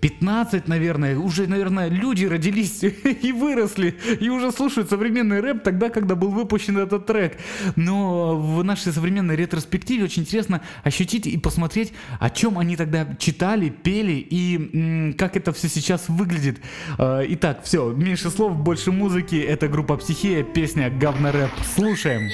15, 0.00 0.68
наверное, 0.68 1.18
уже, 1.18 1.46
наверное, 1.46 1.88
люди 1.88 2.24
родились 2.24 2.82
и 3.22 3.32
выросли, 3.32 3.98
и 4.20 4.28
уже 4.28 4.52
слушают 4.52 4.88
современный 4.90 5.40
рэп 5.40 5.62
тогда, 5.62 5.90
когда 5.90 6.14
был 6.14 6.30
выпущен 6.30 6.78
этот 6.78 7.06
трек. 7.06 7.38
Но 7.76 8.36
в 8.36 8.62
нашей 8.64 8.92
современной 8.92 9.36
ретроспективе 9.36 10.04
очень 10.04 10.22
интересно 10.22 10.62
ощутить 10.84 11.26
и 11.26 11.36
посмотреть, 11.38 11.92
о 12.20 12.30
чем 12.30 12.58
они 12.58 12.76
тогда 12.76 13.06
читали, 13.18 13.68
пели 13.68 14.26
и 14.30 15.12
как 15.18 15.36
это 15.36 15.52
все 15.52 15.68
сейчас 15.68 16.08
выглядит. 16.08 16.58
Э, 16.98 17.24
Итак, 17.28 17.62
все, 17.64 17.90
меньше 17.92 18.30
слов, 18.30 18.56
больше 18.56 18.92
музыки. 18.92 19.36
Это 19.36 19.68
группа 19.68 19.96
Психея, 19.96 20.42
песня 20.44 20.90
Говно 20.90 21.32
рэп. 21.32 21.50
Слушаем. 21.74 22.30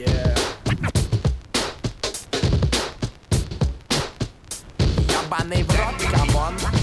Yeah. 0.00 0.59
by 5.30 5.44
name 5.48 5.64
Erotica 5.66 6.24
Mon. 6.32 6.79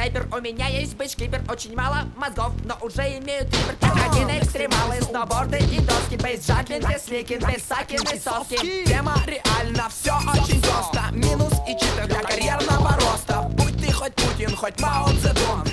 Рэпер, 0.00 0.28
у 0.32 0.40
меня 0.40 0.66
есть 0.68 0.96
бейскипер 0.96 1.42
Очень 1.48 1.74
мало 1.74 2.08
мозгов, 2.16 2.52
но 2.64 2.76
уже 2.80 3.02
имею 3.18 3.46
трипер 3.46 3.76
Как 3.80 3.96
один 4.10 4.28
экстремалы, 4.30 5.00
сноуборды 5.02 5.58
и 5.58 5.80
доски 5.80 6.16
Бейс 6.16 6.46
джаклин, 6.46 6.80
без 6.88 7.04
сликин, 7.04 7.38
без 7.40 7.62
сакин, 7.64 8.00
без 8.10 8.22
соски. 8.22 8.84
Тема 8.86 9.16
реально 9.26 9.88
все 9.88 10.12
очень 10.12 10.60
просто. 10.62 11.02
Минус 11.12 11.52
и 11.68 11.72
читер 11.72 12.06
для 12.06 12.20
карьерного 12.20 12.94
роста. 12.94 13.42
Будь 13.50 13.76
ты 13.78 13.92
хоть 13.92 14.14
Путин, 14.14 14.54
хоть 14.56 14.78
Мао 14.80 15.08
Цзэдун 15.08 15.69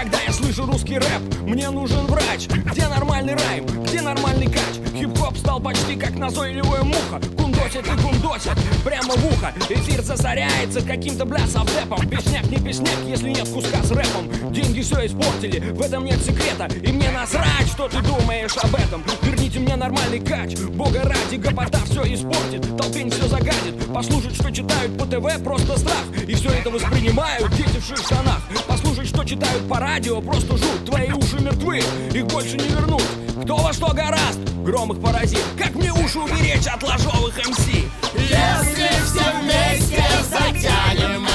Когда 0.00 0.20
я 0.20 0.32
слышу 0.32 0.64
русский 0.64 0.96
рэп, 0.96 1.40
мне 1.40 1.68
нужен 1.70 2.06
врач. 2.06 2.46
Где 2.46 2.86
нормальный 2.86 3.34
райм, 3.34 3.66
где 3.82 4.00
нормальный 4.00 4.46
кач? 4.46 4.78
Хип-хоп 4.94 5.36
стал 5.36 5.58
почти 5.58 5.96
как 5.96 6.14
назойливая 6.14 6.84
муха. 6.84 7.20
Кундосит 7.36 7.84
и 7.84 8.00
кундосит 8.00 8.52
прямо 8.84 9.14
в 9.14 9.26
ухо. 9.26 9.52
Эфир 9.68 10.00
засоряется 10.02 10.82
каким-то 10.82 11.24
бля 11.24 11.44
совдепом 11.48 12.08
Песняк 12.08 12.48
не 12.48 12.58
песняк, 12.58 12.98
если 13.08 13.30
нет 13.30 13.48
куска 13.48 13.82
с 13.82 13.90
рэпом. 13.90 14.52
Деньги 14.52 14.82
все 14.82 15.04
испортили, 15.04 15.72
в 15.72 15.82
этом 15.82 16.04
нет 16.04 16.22
секрета. 16.22 16.68
И 16.80 16.92
мне 16.92 17.10
насрать, 17.10 17.66
что 17.66 17.88
ты 17.88 18.00
думаешь 18.00 18.56
об 18.58 18.76
этом. 18.76 19.02
Верните 19.22 19.58
мне 19.58 19.74
нормальный 19.74 20.20
кач 20.20 20.56
Бога 20.58 21.02
ради, 21.02 21.40
гопота 21.40 21.80
все 21.86 22.04
испортит. 22.14 22.64
Толпень 22.78 23.10
все 23.10 23.26
загадит 23.26 23.92
Послушать, 23.92 24.34
что 24.36 24.50
читают 24.52 24.96
по 24.96 25.06
ТВ, 25.06 25.42
просто 25.42 25.76
страх. 25.76 26.04
И 26.26 26.34
все 26.34 26.50
это 26.50 26.70
воспринимают 26.70 27.50
дети 27.56 27.78
в 27.80 27.84
штанах. 27.84 28.42
Послушать, 28.68 28.87
что 29.18 29.24
читают 29.24 29.68
по 29.68 29.80
радио, 29.80 30.20
просто 30.20 30.56
жуть 30.56 30.84
Твои 30.86 31.10
уши 31.10 31.40
мертвы, 31.40 31.78
их 32.14 32.26
больше 32.26 32.56
не 32.56 32.68
вернуть 32.68 33.02
Кто 33.42 33.56
во 33.56 33.72
что 33.72 33.92
гораст, 33.92 34.38
гром 34.64 34.92
их 34.92 35.02
поразит 35.02 35.42
Как 35.58 35.74
мне 35.74 35.92
уши 35.92 36.18
уберечь 36.20 36.66
от 36.66 36.82
ложовых 36.82 37.36
МС? 37.48 37.66
Если 38.14 38.88
все 39.04 39.24
вместе 39.40 40.04
затянем 40.30 41.26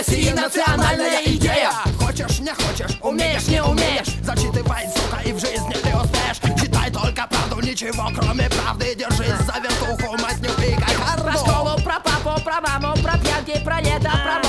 России 0.00 0.30
национальная 0.30 1.22
идея. 1.26 1.72
Хочешь, 1.98 2.38
не 2.38 2.54
хочешь, 2.54 2.96
умеешь, 3.02 3.46
не 3.48 3.62
умеешь. 3.62 4.06
Зачитывай, 4.22 4.86
сука, 4.96 5.20
и 5.22 5.32
в 5.32 5.38
жизни 5.38 5.74
преуспеешь 5.74 6.58
Читай 6.58 6.90
только 6.90 7.26
правду, 7.26 7.60
ничего 7.60 8.10
кроме 8.18 8.48
правды. 8.48 8.94
Держись 8.94 9.36
за 9.44 9.60
вертуху, 9.60 10.16
не 10.16 10.48
пикай 10.48 10.96
Про 11.18 11.32
школу, 11.32 11.78
про 11.84 12.00
папу, 12.00 12.42
про 12.42 12.60
маму, 12.62 12.96
про 13.02 13.18
пьянки, 13.18 13.62
про 13.62 13.80
лето, 13.82 14.10
про 14.10 14.39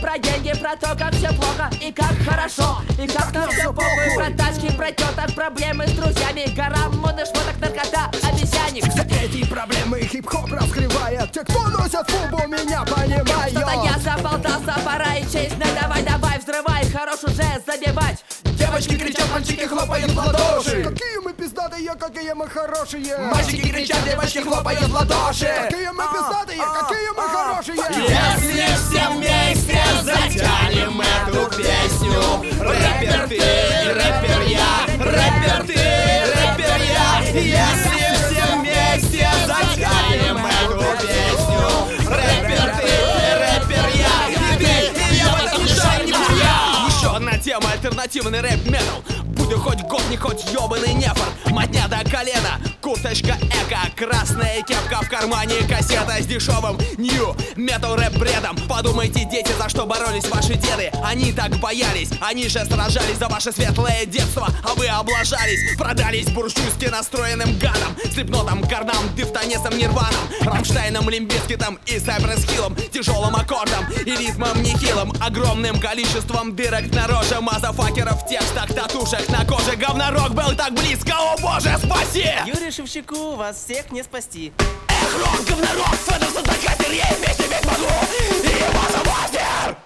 про 0.00 0.18
деньги, 0.18 0.52
про 0.58 0.76
то, 0.76 0.96
как 0.96 1.12
все 1.14 1.28
плохо 1.28 1.70
и 1.80 1.92
как 1.92 2.14
хорошо, 2.28 2.78
и 3.02 3.06
как 3.06 3.32
нам 3.32 3.50
все 3.50 3.72
похуй, 3.72 4.16
про 4.16 4.30
тачки, 4.36 4.72
про 4.76 4.90
теток, 4.92 5.34
проблемы 5.34 5.86
с 5.86 5.92
друзьями, 5.92 6.54
гора 6.54 6.88
модных 6.90 7.26
шмоток, 7.26 7.58
наркота, 7.60 8.10
обезьяник. 8.22 8.84
Эти 9.22 9.44
проблемы 9.46 10.00
хип-хоп 10.00 10.52
раскрывает. 10.52 11.32
Те, 11.32 11.40
кто 11.40 11.68
носят 11.68 12.08
фубу, 12.10 12.46
меня 12.46 12.82
понимают. 12.84 13.50
Что-то 13.50 13.72
я 13.84 13.98
заболтался, 13.98 14.80
пора 14.84 15.14
и 15.16 15.22
честь, 15.22 15.56
ну 15.58 15.66
давай, 15.80 16.02
давай, 16.02 16.38
взрывай, 16.38 16.84
хорош 16.90 17.24
уже 17.24 17.44
забивать. 17.66 18.24
Девочки 18.44 18.96
кричат, 18.96 19.28
мальчики 19.32 19.66
хлопают 19.66 20.10
в 20.10 20.16
ладоши. 20.16 20.84
Какие 20.84 21.18
мы 21.24 21.32
пиздатые, 21.32 21.94
какие 21.94 22.32
мы 22.34 22.48
хорошие. 22.48 23.18
Мальчики 23.18 23.68
кричат, 23.68 24.04
девочки 24.04 24.38
хлопают 24.38 24.88
в 24.88 24.94
ладоши. 24.94 25.68
Какие 25.70 25.90
мы 25.90 26.04
пиздатые, 26.12 26.58
какие 26.58 27.10
мы 27.16 27.22
хорошие. 27.28 27.76
Если 27.76 28.76
все 28.76 29.08
вместе 29.10 29.23
затянем 30.34 31.00
эту 31.00 31.56
песню. 31.56 32.20
Рэпер 32.60 33.28
ты, 33.28 33.40
рэпер 33.94 34.42
я, 34.48 34.86
рэпер 34.98 35.66
ты, 35.66 35.74
рэпер 35.74 36.80
я. 36.92 37.20
Если 37.32 38.04
все 38.14 38.56
вместе 38.56 39.28
затянем 39.46 40.44
эту 40.44 41.06
песню. 41.06 42.10
Рэпер 42.10 42.76
ты, 42.76 42.90
рэпер 43.38 43.86
я. 43.94 44.14
И 44.28 44.58
ты, 44.58 44.72
и 45.00 45.16
я 45.16 45.26
в 45.26 45.44
этом 45.44 45.64
не 45.64 46.06
нихуя 46.10 46.86
Еще 46.88 47.16
одна 47.16 47.38
тема, 47.38 47.70
альтернативный 47.72 48.40
рэп-метал. 48.40 49.02
Будь 49.24 49.52
хоть 49.54 49.82
гот, 49.82 50.02
не 50.10 50.16
хоть 50.16 50.44
ёбаный 50.52 50.94
нефор. 50.94 51.28
Мотня 51.46 51.86
до 51.88 52.08
колена, 52.08 52.58
курточка 52.84 53.38
Ecko 53.40 53.80
Красная 53.96 54.62
кепка 54.62 55.00
в 55.02 55.08
кармане, 55.08 55.56
кассета 55.66 56.20
с 56.20 56.26
дешевым 56.26 56.78
Нью-метал 56.98 57.96
рэп 57.96 58.18
бредом. 58.18 58.56
Подумайте, 58.68 59.24
дети, 59.24 59.50
за 59.58 59.70
что 59.70 59.86
боролись 59.86 60.28
ваши 60.28 60.54
деды? 60.54 60.92
Они 61.02 61.32
так 61.32 61.56
боялись, 61.60 62.10
они 62.20 62.46
же 62.48 62.62
сражались 62.66 63.16
за 63.16 63.28
ваше 63.28 63.52
светлое 63.52 64.04
детство 64.04 64.48
А 64.62 64.74
вы 64.74 64.86
облажались, 64.86 65.78
продались 65.78 66.30
буржуйски 66.30 66.86
настроенным 66.86 67.58
гадом 67.58 67.96
Слипнотом, 68.12 68.62
Корном, 68.68 69.14
Дефтонсом, 69.16 69.78
Нирваном 69.78 70.28
Рамштайном, 70.42 71.08
Лимп 71.08 71.31
Бизкитом 71.31 71.78
и 71.86 71.98
Сайпресс 71.98 72.44
Хиллом 72.44 72.76
Тяжелым 72.92 73.34
аккордом 73.34 73.86
и 74.04 74.10
ритмом 74.10 74.62
нехилым 74.62 75.14
Огромным 75.22 75.80
количеством 75.80 76.54
дырок 76.54 76.92
на 76.92 77.06
роже 77.06 77.40
Мазафакеров 77.40 78.22
в 78.24 78.28
текстах, 78.28 78.68
татушек 78.74 79.26
на 79.30 79.44
коже. 79.46 79.76
Говнорок 79.76 80.34
был 80.34 80.54
так 80.54 80.74
близко, 80.74 81.14
боже, 81.54 81.78
спаси! 81.78 82.26
Юрию 82.46 82.72
Шевчуку 82.72 83.36
вас 83.36 83.56
всех 83.56 83.90
не 83.92 84.02
спасти. 84.02 84.52
Эх, 84.88 85.18
рок, 85.18 85.46
говнорок, 85.46 85.94
Федор 86.06 86.28
Сандакатер, 86.30 86.92
я 86.92 87.08
и 87.10 87.14
вместе 87.16 87.44
ведь 87.44 87.64
могу 87.64 87.84
И 88.42 88.48
его 88.48 88.84
за 88.90 88.98
мастер! 89.10 89.76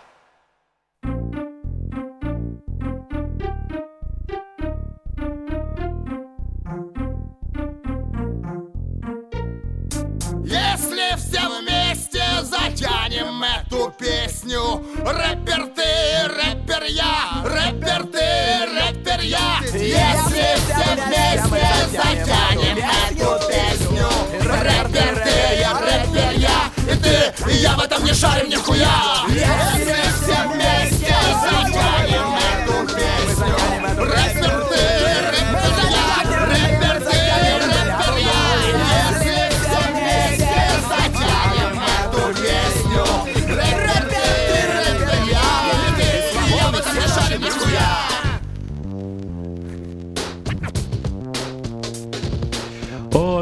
Если 10.45 11.17
все 11.17 11.49
вместе 11.61 12.25
затянем 12.43 13.43
эту 13.43 13.93
песню 13.99 14.85
Рэпер 15.05 15.67
ты, 15.75 16.29
рэпер 16.29 16.85
я, 16.89 17.43
рэпер 17.45 18.07
ты, 18.07 18.58
я 19.29 19.61
Если 19.63 20.57
все 20.57 20.95
вместе 20.97 21.67
затянем 21.91 22.79
эту 22.79 23.47
песню. 23.47 24.09
Рэпер 24.41 25.23
ты, 25.23 25.61
я 25.61 25.73
рэпер 25.79 26.33
я 26.39 26.93
И 26.93 26.97
ты, 26.97 27.51
и 27.51 27.57
я 27.57 27.73
в 27.75 27.81
этом 27.81 28.05
не 28.05 28.13
шарим 28.15 28.49
нихуя. 28.49 29.25
Если 29.29 29.97
все 30.17 30.49
вместе 30.49 31.15
затянем 31.43 32.08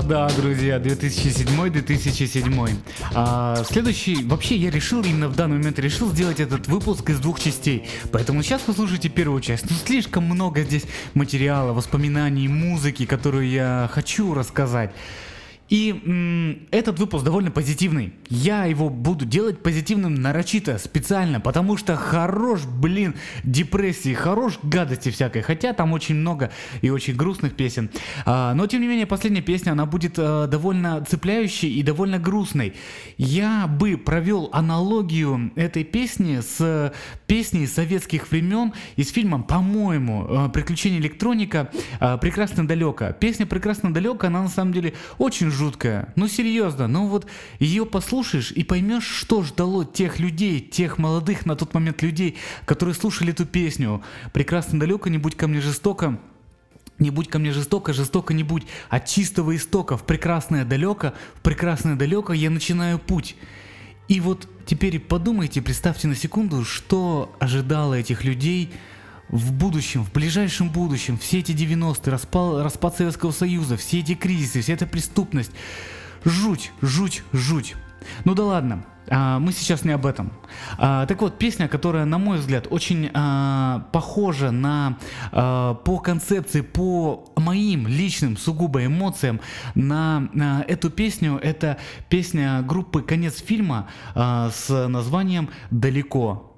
да, 0.06 0.28
друзья, 0.28 0.78
2007-2007. 0.78 2.70
А, 3.14 3.62
следующий, 3.64 4.24
вообще 4.24 4.56
я 4.56 4.70
решил 4.70 5.02
именно 5.02 5.28
в 5.28 5.34
данный 5.34 5.58
момент 5.58 5.78
решил 5.80 6.10
сделать 6.12 6.38
этот 6.38 6.68
выпуск 6.68 7.10
из 7.10 7.18
двух 7.18 7.40
частей. 7.40 7.88
Поэтому 8.12 8.42
сейчас 8.42 8.62
вы 8.66 8.74
слушаете 8.74 9.08
первую 9.08 9.40
часть. 9.40 9.68
Ну, 9.68 9.76
слишком 9.84 10.24
много 10.24 10.62
здесь 10.62 10.84
материала, 11.14 11.72
воспоминаний, 11.72 12.46
музыки, 12.46 13.04
которую 13.04 13.48
я 13.48 13.90
хочу 13.92 14.32
рассказать. 14.32 14.92
И 15.68 15.90
м, 16.04 16.66
этот 16.70 16.98
выпуск 16.98 17.24
довольно 17.24 17.50
позитивный. 17.50 18.12
Я 18.28 18.64
его 18.66 18.88
буду 18.88 19.24
делать 19.24 19.62
позитивным 19.62 20.14
нарочито, 20.14 20.78
специально, 20.78 21.40
потому 21.40 21.76
что 21.76 21.96
хорош, 21.96 22.64
блин, 22.64 23.14
депрессии, 23.44 24.14
хорош 24.14 24.58
гадости 24.62 25.10
всякой. 25.10 25.42
Хотя 25.42 25.72
там 25.72 25.92
очень 25.92 26.14
много 26.14 26.50
и 26.82 26.90
очень 26.90 27.16
грустных 27.16 27.54
песен. 27.56 27.90
А, 28.24 28.54
но 28.54 28.66
тем 28.66 28.80
не 28.80 28.88
менее, 28.88 29.06
последняя 29.06 29.42
песня, 29.42 29.72
она 29.72 29.86
будет 29.86 30.14
а, 30.18 30.46
довольно 30.46 31.04
цепляющей 31.04 31.72
и 31.72 31.82
довольно 31.82 32.18
грустной. 32.18 32.74
Я 33.16 33.66
бы 33.66 33.96
провел 33.96 34.50
аналогию 34.52 35.52
этой 35.56 35.84
песни 35.84 36.40
с 36.40 36.92
песней 37.26 37.66
советских 37.66 38.30
времен 38.30 38.72
из 38.96 39.10
фильма, 39.10 39.42
по-моему, 39.42 40.26
э, 40.28 40.48
«Приключения 40.50 40.98
электроника. 40.98 41.70
э, 42.00 42.18
Прекрасно 42.18 42.66
далеко». 42.66 43.12
Песня 43.12 43.46
«Прекрасно 43.46 43.92
далеко», 43.92 44.26
она 44.26 44.42
на 44.42 44.48
самом 44.48 44.72
деле 44.72 44.94
очень 45.18 45.50
жуткая. 45.56 46.12
Ну 46.14 46.28
серьезно, 46.28 46.86
ну 46.86 47.08
вот 47.08 47.26
ее 47.58 47.84
послушаешь 47.84 48.52
и 48.52 48.62
поймешь, 48.62 49.06
что 49.06 49.42
ждало 49.42 49.84
тех 49.84 50.20
людей, 50.20 50.60
тех 50.60 50.98
молодых 50.98 51.46
на 51.46 51.56
тот 51.56 51.74
момент 51.74 52.02
людей, 52.02 52.36
которые 52.64 52.94
слушали 52.94 53.32
эту 53.32 53.46
песню. 53.46 54.02
«Прекрасно 54.32 54.78
далеко, 54.78 55.08
не 55.08 55.18
будь 55.18 55.36
ко 55.36 55.48
мне 55.48 55.60
жестоко». 55.60 56.18
Не 56.98 57.10
будь 57.10 57.28
ко 57.28 57.38
мне 57.38 57.52
жестоко, 57.52 57.92
жестоко 57.92 58.32
не 58.32 58.42
будь. 58.42 58.66
От 58.88 59.04
чистого 59.04 59.54
истока 59.54 59.98
в 59.98 60.04
прекрасное 60.04 60.64
далеко, 60.64 61.12
в 61.34 61.42
прекрасное 61.42 61.94
далеко 61.94 62.32
я 62.32 62.48
начинаю 62.48 62.98
путь. 62.98 63.36
И 64.08 64.18
вот 64.20 64.48
теперь 64.64 64.98
подумайте, 64.98 65.60
представьте 65.60 66.08
на 66.08 66.14
секунду, 66.14 66.64
что 66.64 67.36
ожидало 67.38 67.92
этих 67.94 68.24
людей 68.24 68.72
в 69.28 69.52
будущем, 69.52 70.04
в 70.04 70.12
ближайшем 70.12 70.68
будущем, 70.70 71.18
все 71.18 71.40
эти 71.40 71.52
90-е, 71.52 72.12
распал, 72.12 72.62
распад 72.62 72.96
Советского 72.96 73.32
Союза, 73.32 73.76
все 73.76 74.00
эти 74.00 74.14
кризисы, 74.14 74.60
вся 74.60 74.74
эта 74.74 74.86
преступность. 74.86 75.52
Жуть, 76.24 76.72
жуть, 76.80 77.22
жуть. 77.32 77.74
Ну 78.24 78.34
да 78.34 78.44
ладно, 78.44 78.84
а, 79.08 79.38
мы 79.38 79.52
сейчас 79.52 79.84
не 79.84 79.92
об 79.92 80.06
этом. 80.06 80.32
А, 80.78 81.06
так 81.06 81.20
вот, 81.20 81.38
песня, 81.38 81.68
которая, 81.68 82.04
на 82.04 82.18
мой 82.18 82.38
взгляд, 82.38 82.66
очень 82.70 83.10
а, 83.14 83.88
похожа 83.92 84.50
на 84.50 84.98
а, 85.32 85.74
по 85.74 85.98
концепции, 85.98 86.60
по 86.60 87.24
моим 87.36 87.86
личным 87.86 88.36
сугубо 88.36 88.84
эмоциям 88.84 89.40
на, 89.74 90.28
на 90.32 90.64
эту 90.66 90.90
песню, 90.90 91.38
это 91.42 91.78
песня 92.08 92.62
группы 92.62 93.02
«Конец 93.02 93.40
фильма» 93.40 93.88
а, 94.14 94.50
с 94.50 94.88
названием 94.88 95.50
«Далеко». 95.70 96.55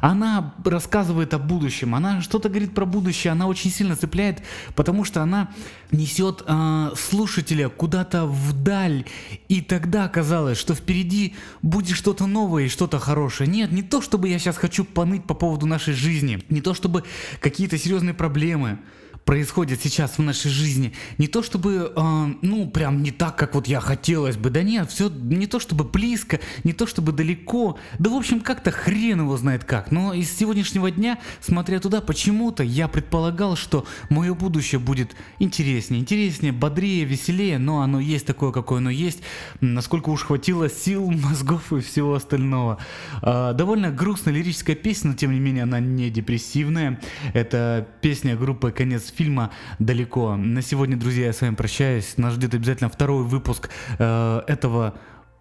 Она 0.00 0.54
рассказывает 0.64 1.34
о 1.34 1.38
будущем, 1.38 1.94
она 1.94 2.20
что-то 2.20 2.48
говорит 2.48 2.74
про 2.74 2.84
будущее, 2.84 3.32
она 3.32 3.46
очень 3.46 3.70
сильно 3.70 3.96
цепляет, 3.96 4.42
потому 4.74 5.04
что 5.04 5.22
она 5.22 5.50
несет 5.90 6.42
э, 6.46 6.90
слушателя 6.96 7.68
куда-то 7.68 8.26
вдаль, 8.26 9.04
и 9.48 9.60
тогда 9.60 10.08
казалось, 10.08 10.58
что 10.58 10.74
впереди 10.74 11.34
будет 11.62 11.96
что-то 11.96 12.26
новое 12.26 12.64
и 12.64 12.68
что-то 12.68 12.98
хорошее. 12.98 13.48
Нет, 13.48 13.72
не 13.72 13.82
то 13.82 14.00
чтобы 14.00 14.28
я 14.28 14.38
сейчас 14.38 14.56
хочу 14.56 14.84
поныть 14.84 15.24
по 15.24 15.34
поводу 15.34 15.66
нашей 15.66 15.94
жизни, 15.94 16.42
не 16.48 16.60
то 16.60 16.74
чтобы 16.74 17.04
какие-то 17.40 17.78
серьезные 17.78 18.14
проблемы, 18.14 18.78
происходит 19.24 19.80
сейчас 19.82 20.18
в 20.18 20.22
нашей 20.22 20.50
жизни, 20.50 20.92
не 21.18 21.28
то 21.28 21.42
чтобы, 21.42 21.92
э, 21.94 22.26
ну, 22.42 22.68
прям 22.68 23.02
не 23.02 23.10
так, 23.10 23.36
как 23.36 23.54
вот 23.54 23.66
я 23.66 23.80
хотелось 23.80 24.36
бы, 24.36 24.50
да 24.50 24.62
нет, 24.62 24.90
все 24.90 25.08
не 25.08 25.46
то 25.46 25.58
чтобы 25.58 25.84
близко, 25.84 26.40
не 26.62 26.72
то 26.72 26.86
чтобы 26.86 27.12
далеко, 27.12 27.78
да 27.98 28.10
в 28.10 28.14
общем 28.14 28.40
как-то 28.40 28.70
хрен 28.70 29.20
его 29.20 29.36
знает 29.36 29.64
как, 29.64 29.90
но 29.90 30.12
из 30.12 30.30
сегодняшнего 30.30 30.90
дня, 30.90 31.18
смотря 31.40 31.80
туда, 31.80 32.00
почему-то 32.00 32.62
я 32.62 32.86
предполагал, 32.86 33.56
что 33.56 33.86
мое 34.10 34.34
будущее 34.34 34.78
будет 34.78 35.16
интереснее, 35.38 36.00
интереснее, 36.00 36.52
бодрее, 36.52 37.04
веселее, 37.04 37.58
но 37.58 37.80
оно 37.80 38.00
есть 38.00 38.26
такое, 38.26 38.52
какое 38.52 38.78
оно 38.78 38.90
есть, 38.90 39.20
насколько 39.60 40.10
уж 40.10 40.22
хватило 40.24 40.68
сил, 40.68 41.10
мозгов 41.10 41.72
и 41.72 41.80
всего 41.80 42.14
остального. 42.14 42.78
Э, 43.22 43.52
довольно 43.54 43.90
грустная 43.90 44.34
лирическая 44.34 44.76
песня, 44.76 45.10
но 45.10 45.16
тем 45.16 45.32
не 45.32 45.40
менее 45.40 45.62
она 45.62 45.80
не 45.80 46.10
депрессивная, 46.10 47.00
это 47.32 47.88
песня 48.02 48.36
группы 48.36 48.70
«Конец 48.70 49.13
фильма 49.14 49.50
«Далеко». 49.78 50.36
На 50.36 50.62
сегодня, 50.62 50.96
друзья, 50.96 51.26
я 51.26 51.32
с 51.32 51.40
вами 51.40 51.54
прощаюсь. 51.54 52.16
Нас 52.16 52.34
ждет 52.34 52.54
обязательно 52.54 52.90
второй 52.90 53.24
выпуск 53.24 53.70
э, 53.98 54.42
этого 54.46 54.94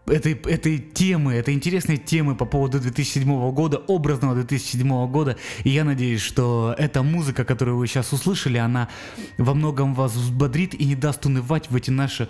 этой, 0.05 0.33
этой 0.33 0.79
темы, 0.79 1.33
этой 1.33 1.53
интересной 1.53 1.97
темы 1.97 2.35
по 2.35 2.45
поводу 2.45 2.79
2007 2.79 3.51
года, 3.51 3.77
образного 3.77 4.35
2007 4.35 5.07
года. 5.09 5.37
И 5.63 5.69
я 5.69 5.83
надеюсь, 5.83 6.21
что 6.21 6.75
эта 6.77 7.03
музыка, 7.03 7.45
которую 7.45 7.77
вы 7.77 7.87
сейчас 7.87 8.11
услышали, 8.13 8.57
она 8.57 8.89
во 9.37 9.53
многом 9.53 9.93
вас 9.93 10.13
взбодрит 10.13 10.73
и 10.73 10.85
не 10.85 10.95
даст 10.95 11.25
унывать 11.25 11.69
в 11.69 11.75
эти 11.75 11.89
наши 11.89 12.27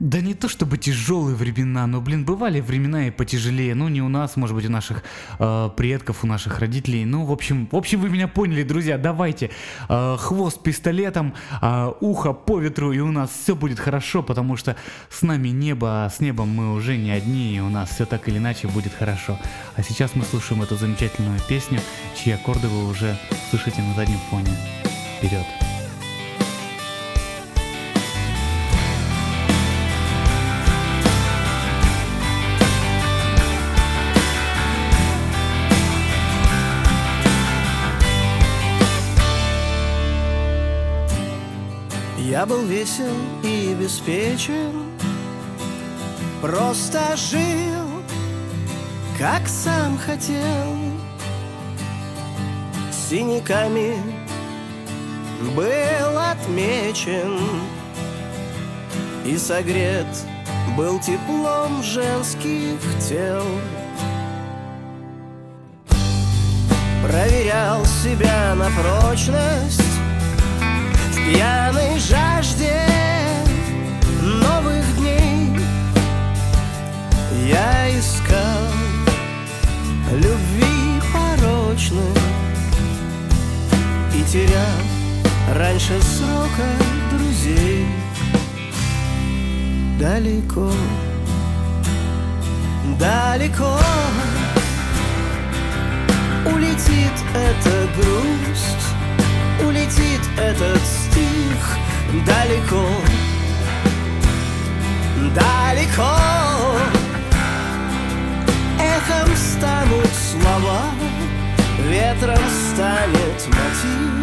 да 0.00 0.20
не 0.20 0.34
то 0.34 0.48
чтобы 0.48 0.78
тяжелые 0.78 1.34
времена, 1.34 1.86
но, 1.86 2.00
блин, 2.00 2.24
бывали 2.24 2.60
времена 2.60 3.08
и 3.08 3.10
потяжелее. 3.10 3.74
Ну, 3.74 3.88
не 3.88 4.00
у 4.00 4.08
нас, 4.08 4.36
может 4.36 4.54
быть, 4.54 4.66
у 4.66 4.70
наших 4.70 5.02
э, 5.38 5.70
предков, 5.76 6.24
у 6.24 6.26
наших 6.26 6.60
родителей. 6.60 7.04
Ну, 7.04 7.24
в 7.24 7.32
общем, 7.32 7.68
в 7.70 7.76
общем, 7.76 8.00
вы 8.00 8.08
меня 8.08 8.28
поняли, 8.28 8.62
друзья. 8.62 8.98
Давайте 8.98 9.50
э, 9.88 10.16
хвост 10.18 10.62
пистолетом, 10.62 11.34
э, 11.60 11.92
ухо 12.00 12.32
по 12.32 12.60
ветру, 12.60 12.92
и 12.92 13.00
у 13.00 13.10
нас 13.10 13.30
все 13.30 13.54
будет 13.54 13.78
хорошо, 13.78 14.22
потому 14.22 14.56
что 14.56 14.76
с 15.10 15.22
нами 15.22 15.48
небо, 15.48 16.04
а 16.04 16.10
с 16.10 16.20
небом 16.20 16.48
мы 16.48 16.74
уже 16.74 16.96
не 16.96 17.10
одни, 17.10 17.56
и 17.56 17.60
у 17.60 17.68
нас 17.68 17.90
все 17.90 18.06
так 18.06 18.28
или 18.28 18.38
иначе 18.38 18.68
будет 18.68 18.92
хорошо. 18.94 19.38
А 19.76 19.82
сейчас 19.82 20.14
мы 20.14 20.24
слушаем 20.24 20.62
эту 20.62 20.76
замечательную 20.76 21.40
песню, 21.48 21.80
чьи 22.16 22.32
аккорды 22.32 22.68
вы 22.68 22.88
уже 22.88 23.18
слышите 23.50 23.82
на 23.82 23.94
заднем 23.94 24.18
фоне. 24.30 24.50
Вперед! 25.18 25.67
Я 42.38 42.46
был 42.46 42.64
весел 42.66 43.16
и 43.42 43.72
обеспечен 43.72 44.92
Просто 46.40 47.00
жил, 47.16 47.88
как 49.18 49.48
сам 49.48 49.98
хотел. 49.98 50.76
Синяками 52.92 53.96
был 55.56 56.16
отмечен 56.16 57.40
И 59.26 59.36
согрет 59.36 60.06
был 60.76 61.00
теплом 61.00 61.82
женских 61.82 62.78
тел. 63.00 63.42
Проверял 67.02 67.84
себя 67.84 68.54
на 68.54 68.70
прочность 68.80 69.87
пьяной 71.28 71.98
жажде 71.98 72.74
новых 74.22 74.84
дней. 74.98 75.60
Я 77.46 77.98
искал 77.98 78.68
любви 80.12 81.00
порочной 81.12 82.14
И 84.14 84.22
терял 84.24 84.80
раньше 85.54 86.00
срока 86.00 86.68
друзей. 87.12 87.86
Далеко, 89.98 90.70
далеко 93.00 93.78
Улетит 96.46 97.12
эта 97.34 97.88
грусть 97.96 98.78
улетит 99.66 100.20
этот 100.38 100.80
стих 101.10 101.76
далеко, 102.26 102.86
далеко. 105.34 106.16
Эхом 108.80 109.36
станут 109.36 110.10
слова, 110.12 110.82
ветром 111.88 112.42
станет 112.72 113.46
мотив. 113.46 114.17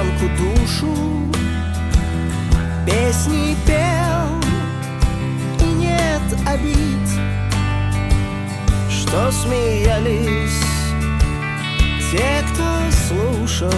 Наизнанку 0.00 0.28
душу 0.36 0.94
Песни 2.86 3.56
пел, 3.66 4.40
и 5.60 5.72
нет 5.72 6.22
обид 6.46 7.08
Что 8.90 9.30
смеялись 9.30 10.60
те, 12.10 12.44
кто 12.52 12.64
слушал 13.08 13.70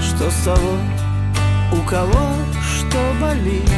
Что 0.00 0.30
с 0.30 0.44
того, 0.44 0.78
у 1.72 1.88
кого 1.88 2.30
что 2.62 2.98
болит. 3.20 3.70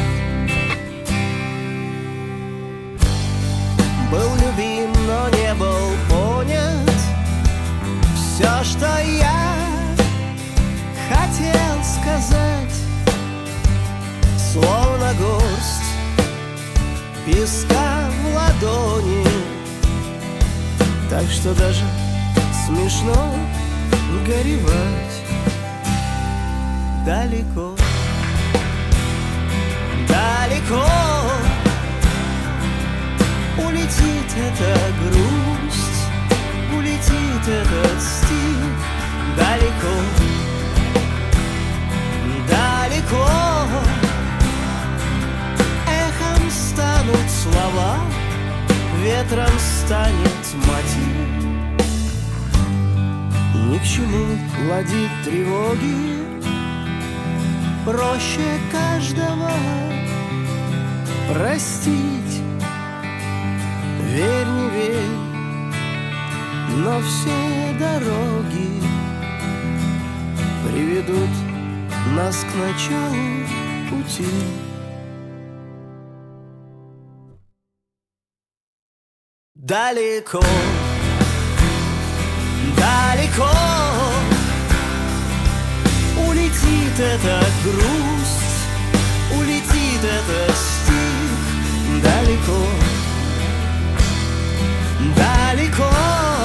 Был 4.11 4.35
любим, 4.35 4.91
но 5.05 5.27
не 5.29 5.53
был 5.55 5.91
понят 6.09 6.89
Все, 8.15 8.63
что 8.63 8.87
я 9.01 9.66
хотел 11.37 11.83
сказать. 11.83 12.73
Словно 14.51 15.13
горсть 15.19 15.87
песка 17.25 18.09
в 18.23 18.35
ладони. 18.35 19.25
Так 21.09 21.25
что 21.29 21.53
даже 21.55 21.83
смешно 22.65 23.35
горевать 24.25 25.21
Далеко, 27.05 27.75
далеко 30.09 30.85
Улетит 33.57 34.29
эта 34.35 34.77
грусть, 35.01 36.03
улетит 36.75 37.47
этот 37.47 38.01
стих 38.01 38.97
далеко 39.37 40.46
далеко. 42.87 43.27
Эхом 45.87 46.51
станут 46.51 47.29
слова 47.29 47.97
Ветром 49.03 49.51
станет 49.59 50.43
мотив 50.55 51.27
Ни 53.55 53.77
к 53.77 53.83
чему 53.83 54.37
ладить 54.69 55.11
тревоги 55.23 56.27
Проще 57.85 58.59
каждого 58.71 59.51
простить. 61.33 62.41
Верь, 64.01 64.47
не 64.47 64.69
верь, 64.69 65.17
но 66.77 66.99
все 67.01 67.77
дороги 67.79 68.81
Приведут 70.65 71.46
нас 72.15 72.43
к 72.43 72.55
началу 72.55 73.15
пути. 73.89 74.25
Далеко, 79.55 80.41
далеко 82.77 83.49
Улетит 86.27 86.99
эта 86.99 87.43
грусть, 87.63 88.57
улетит 89.37 90.03
этот 90.03 90.55
стих. 90.55 92.03
Далеко, 92.03 92.65
далеко 95.15 96.36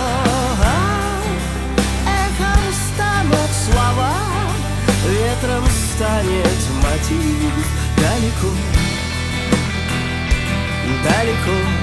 станет 6.03 6.69
мотив. 6.83 7.65
Далеко, 7.97 8.51
далеко 11.05 11.82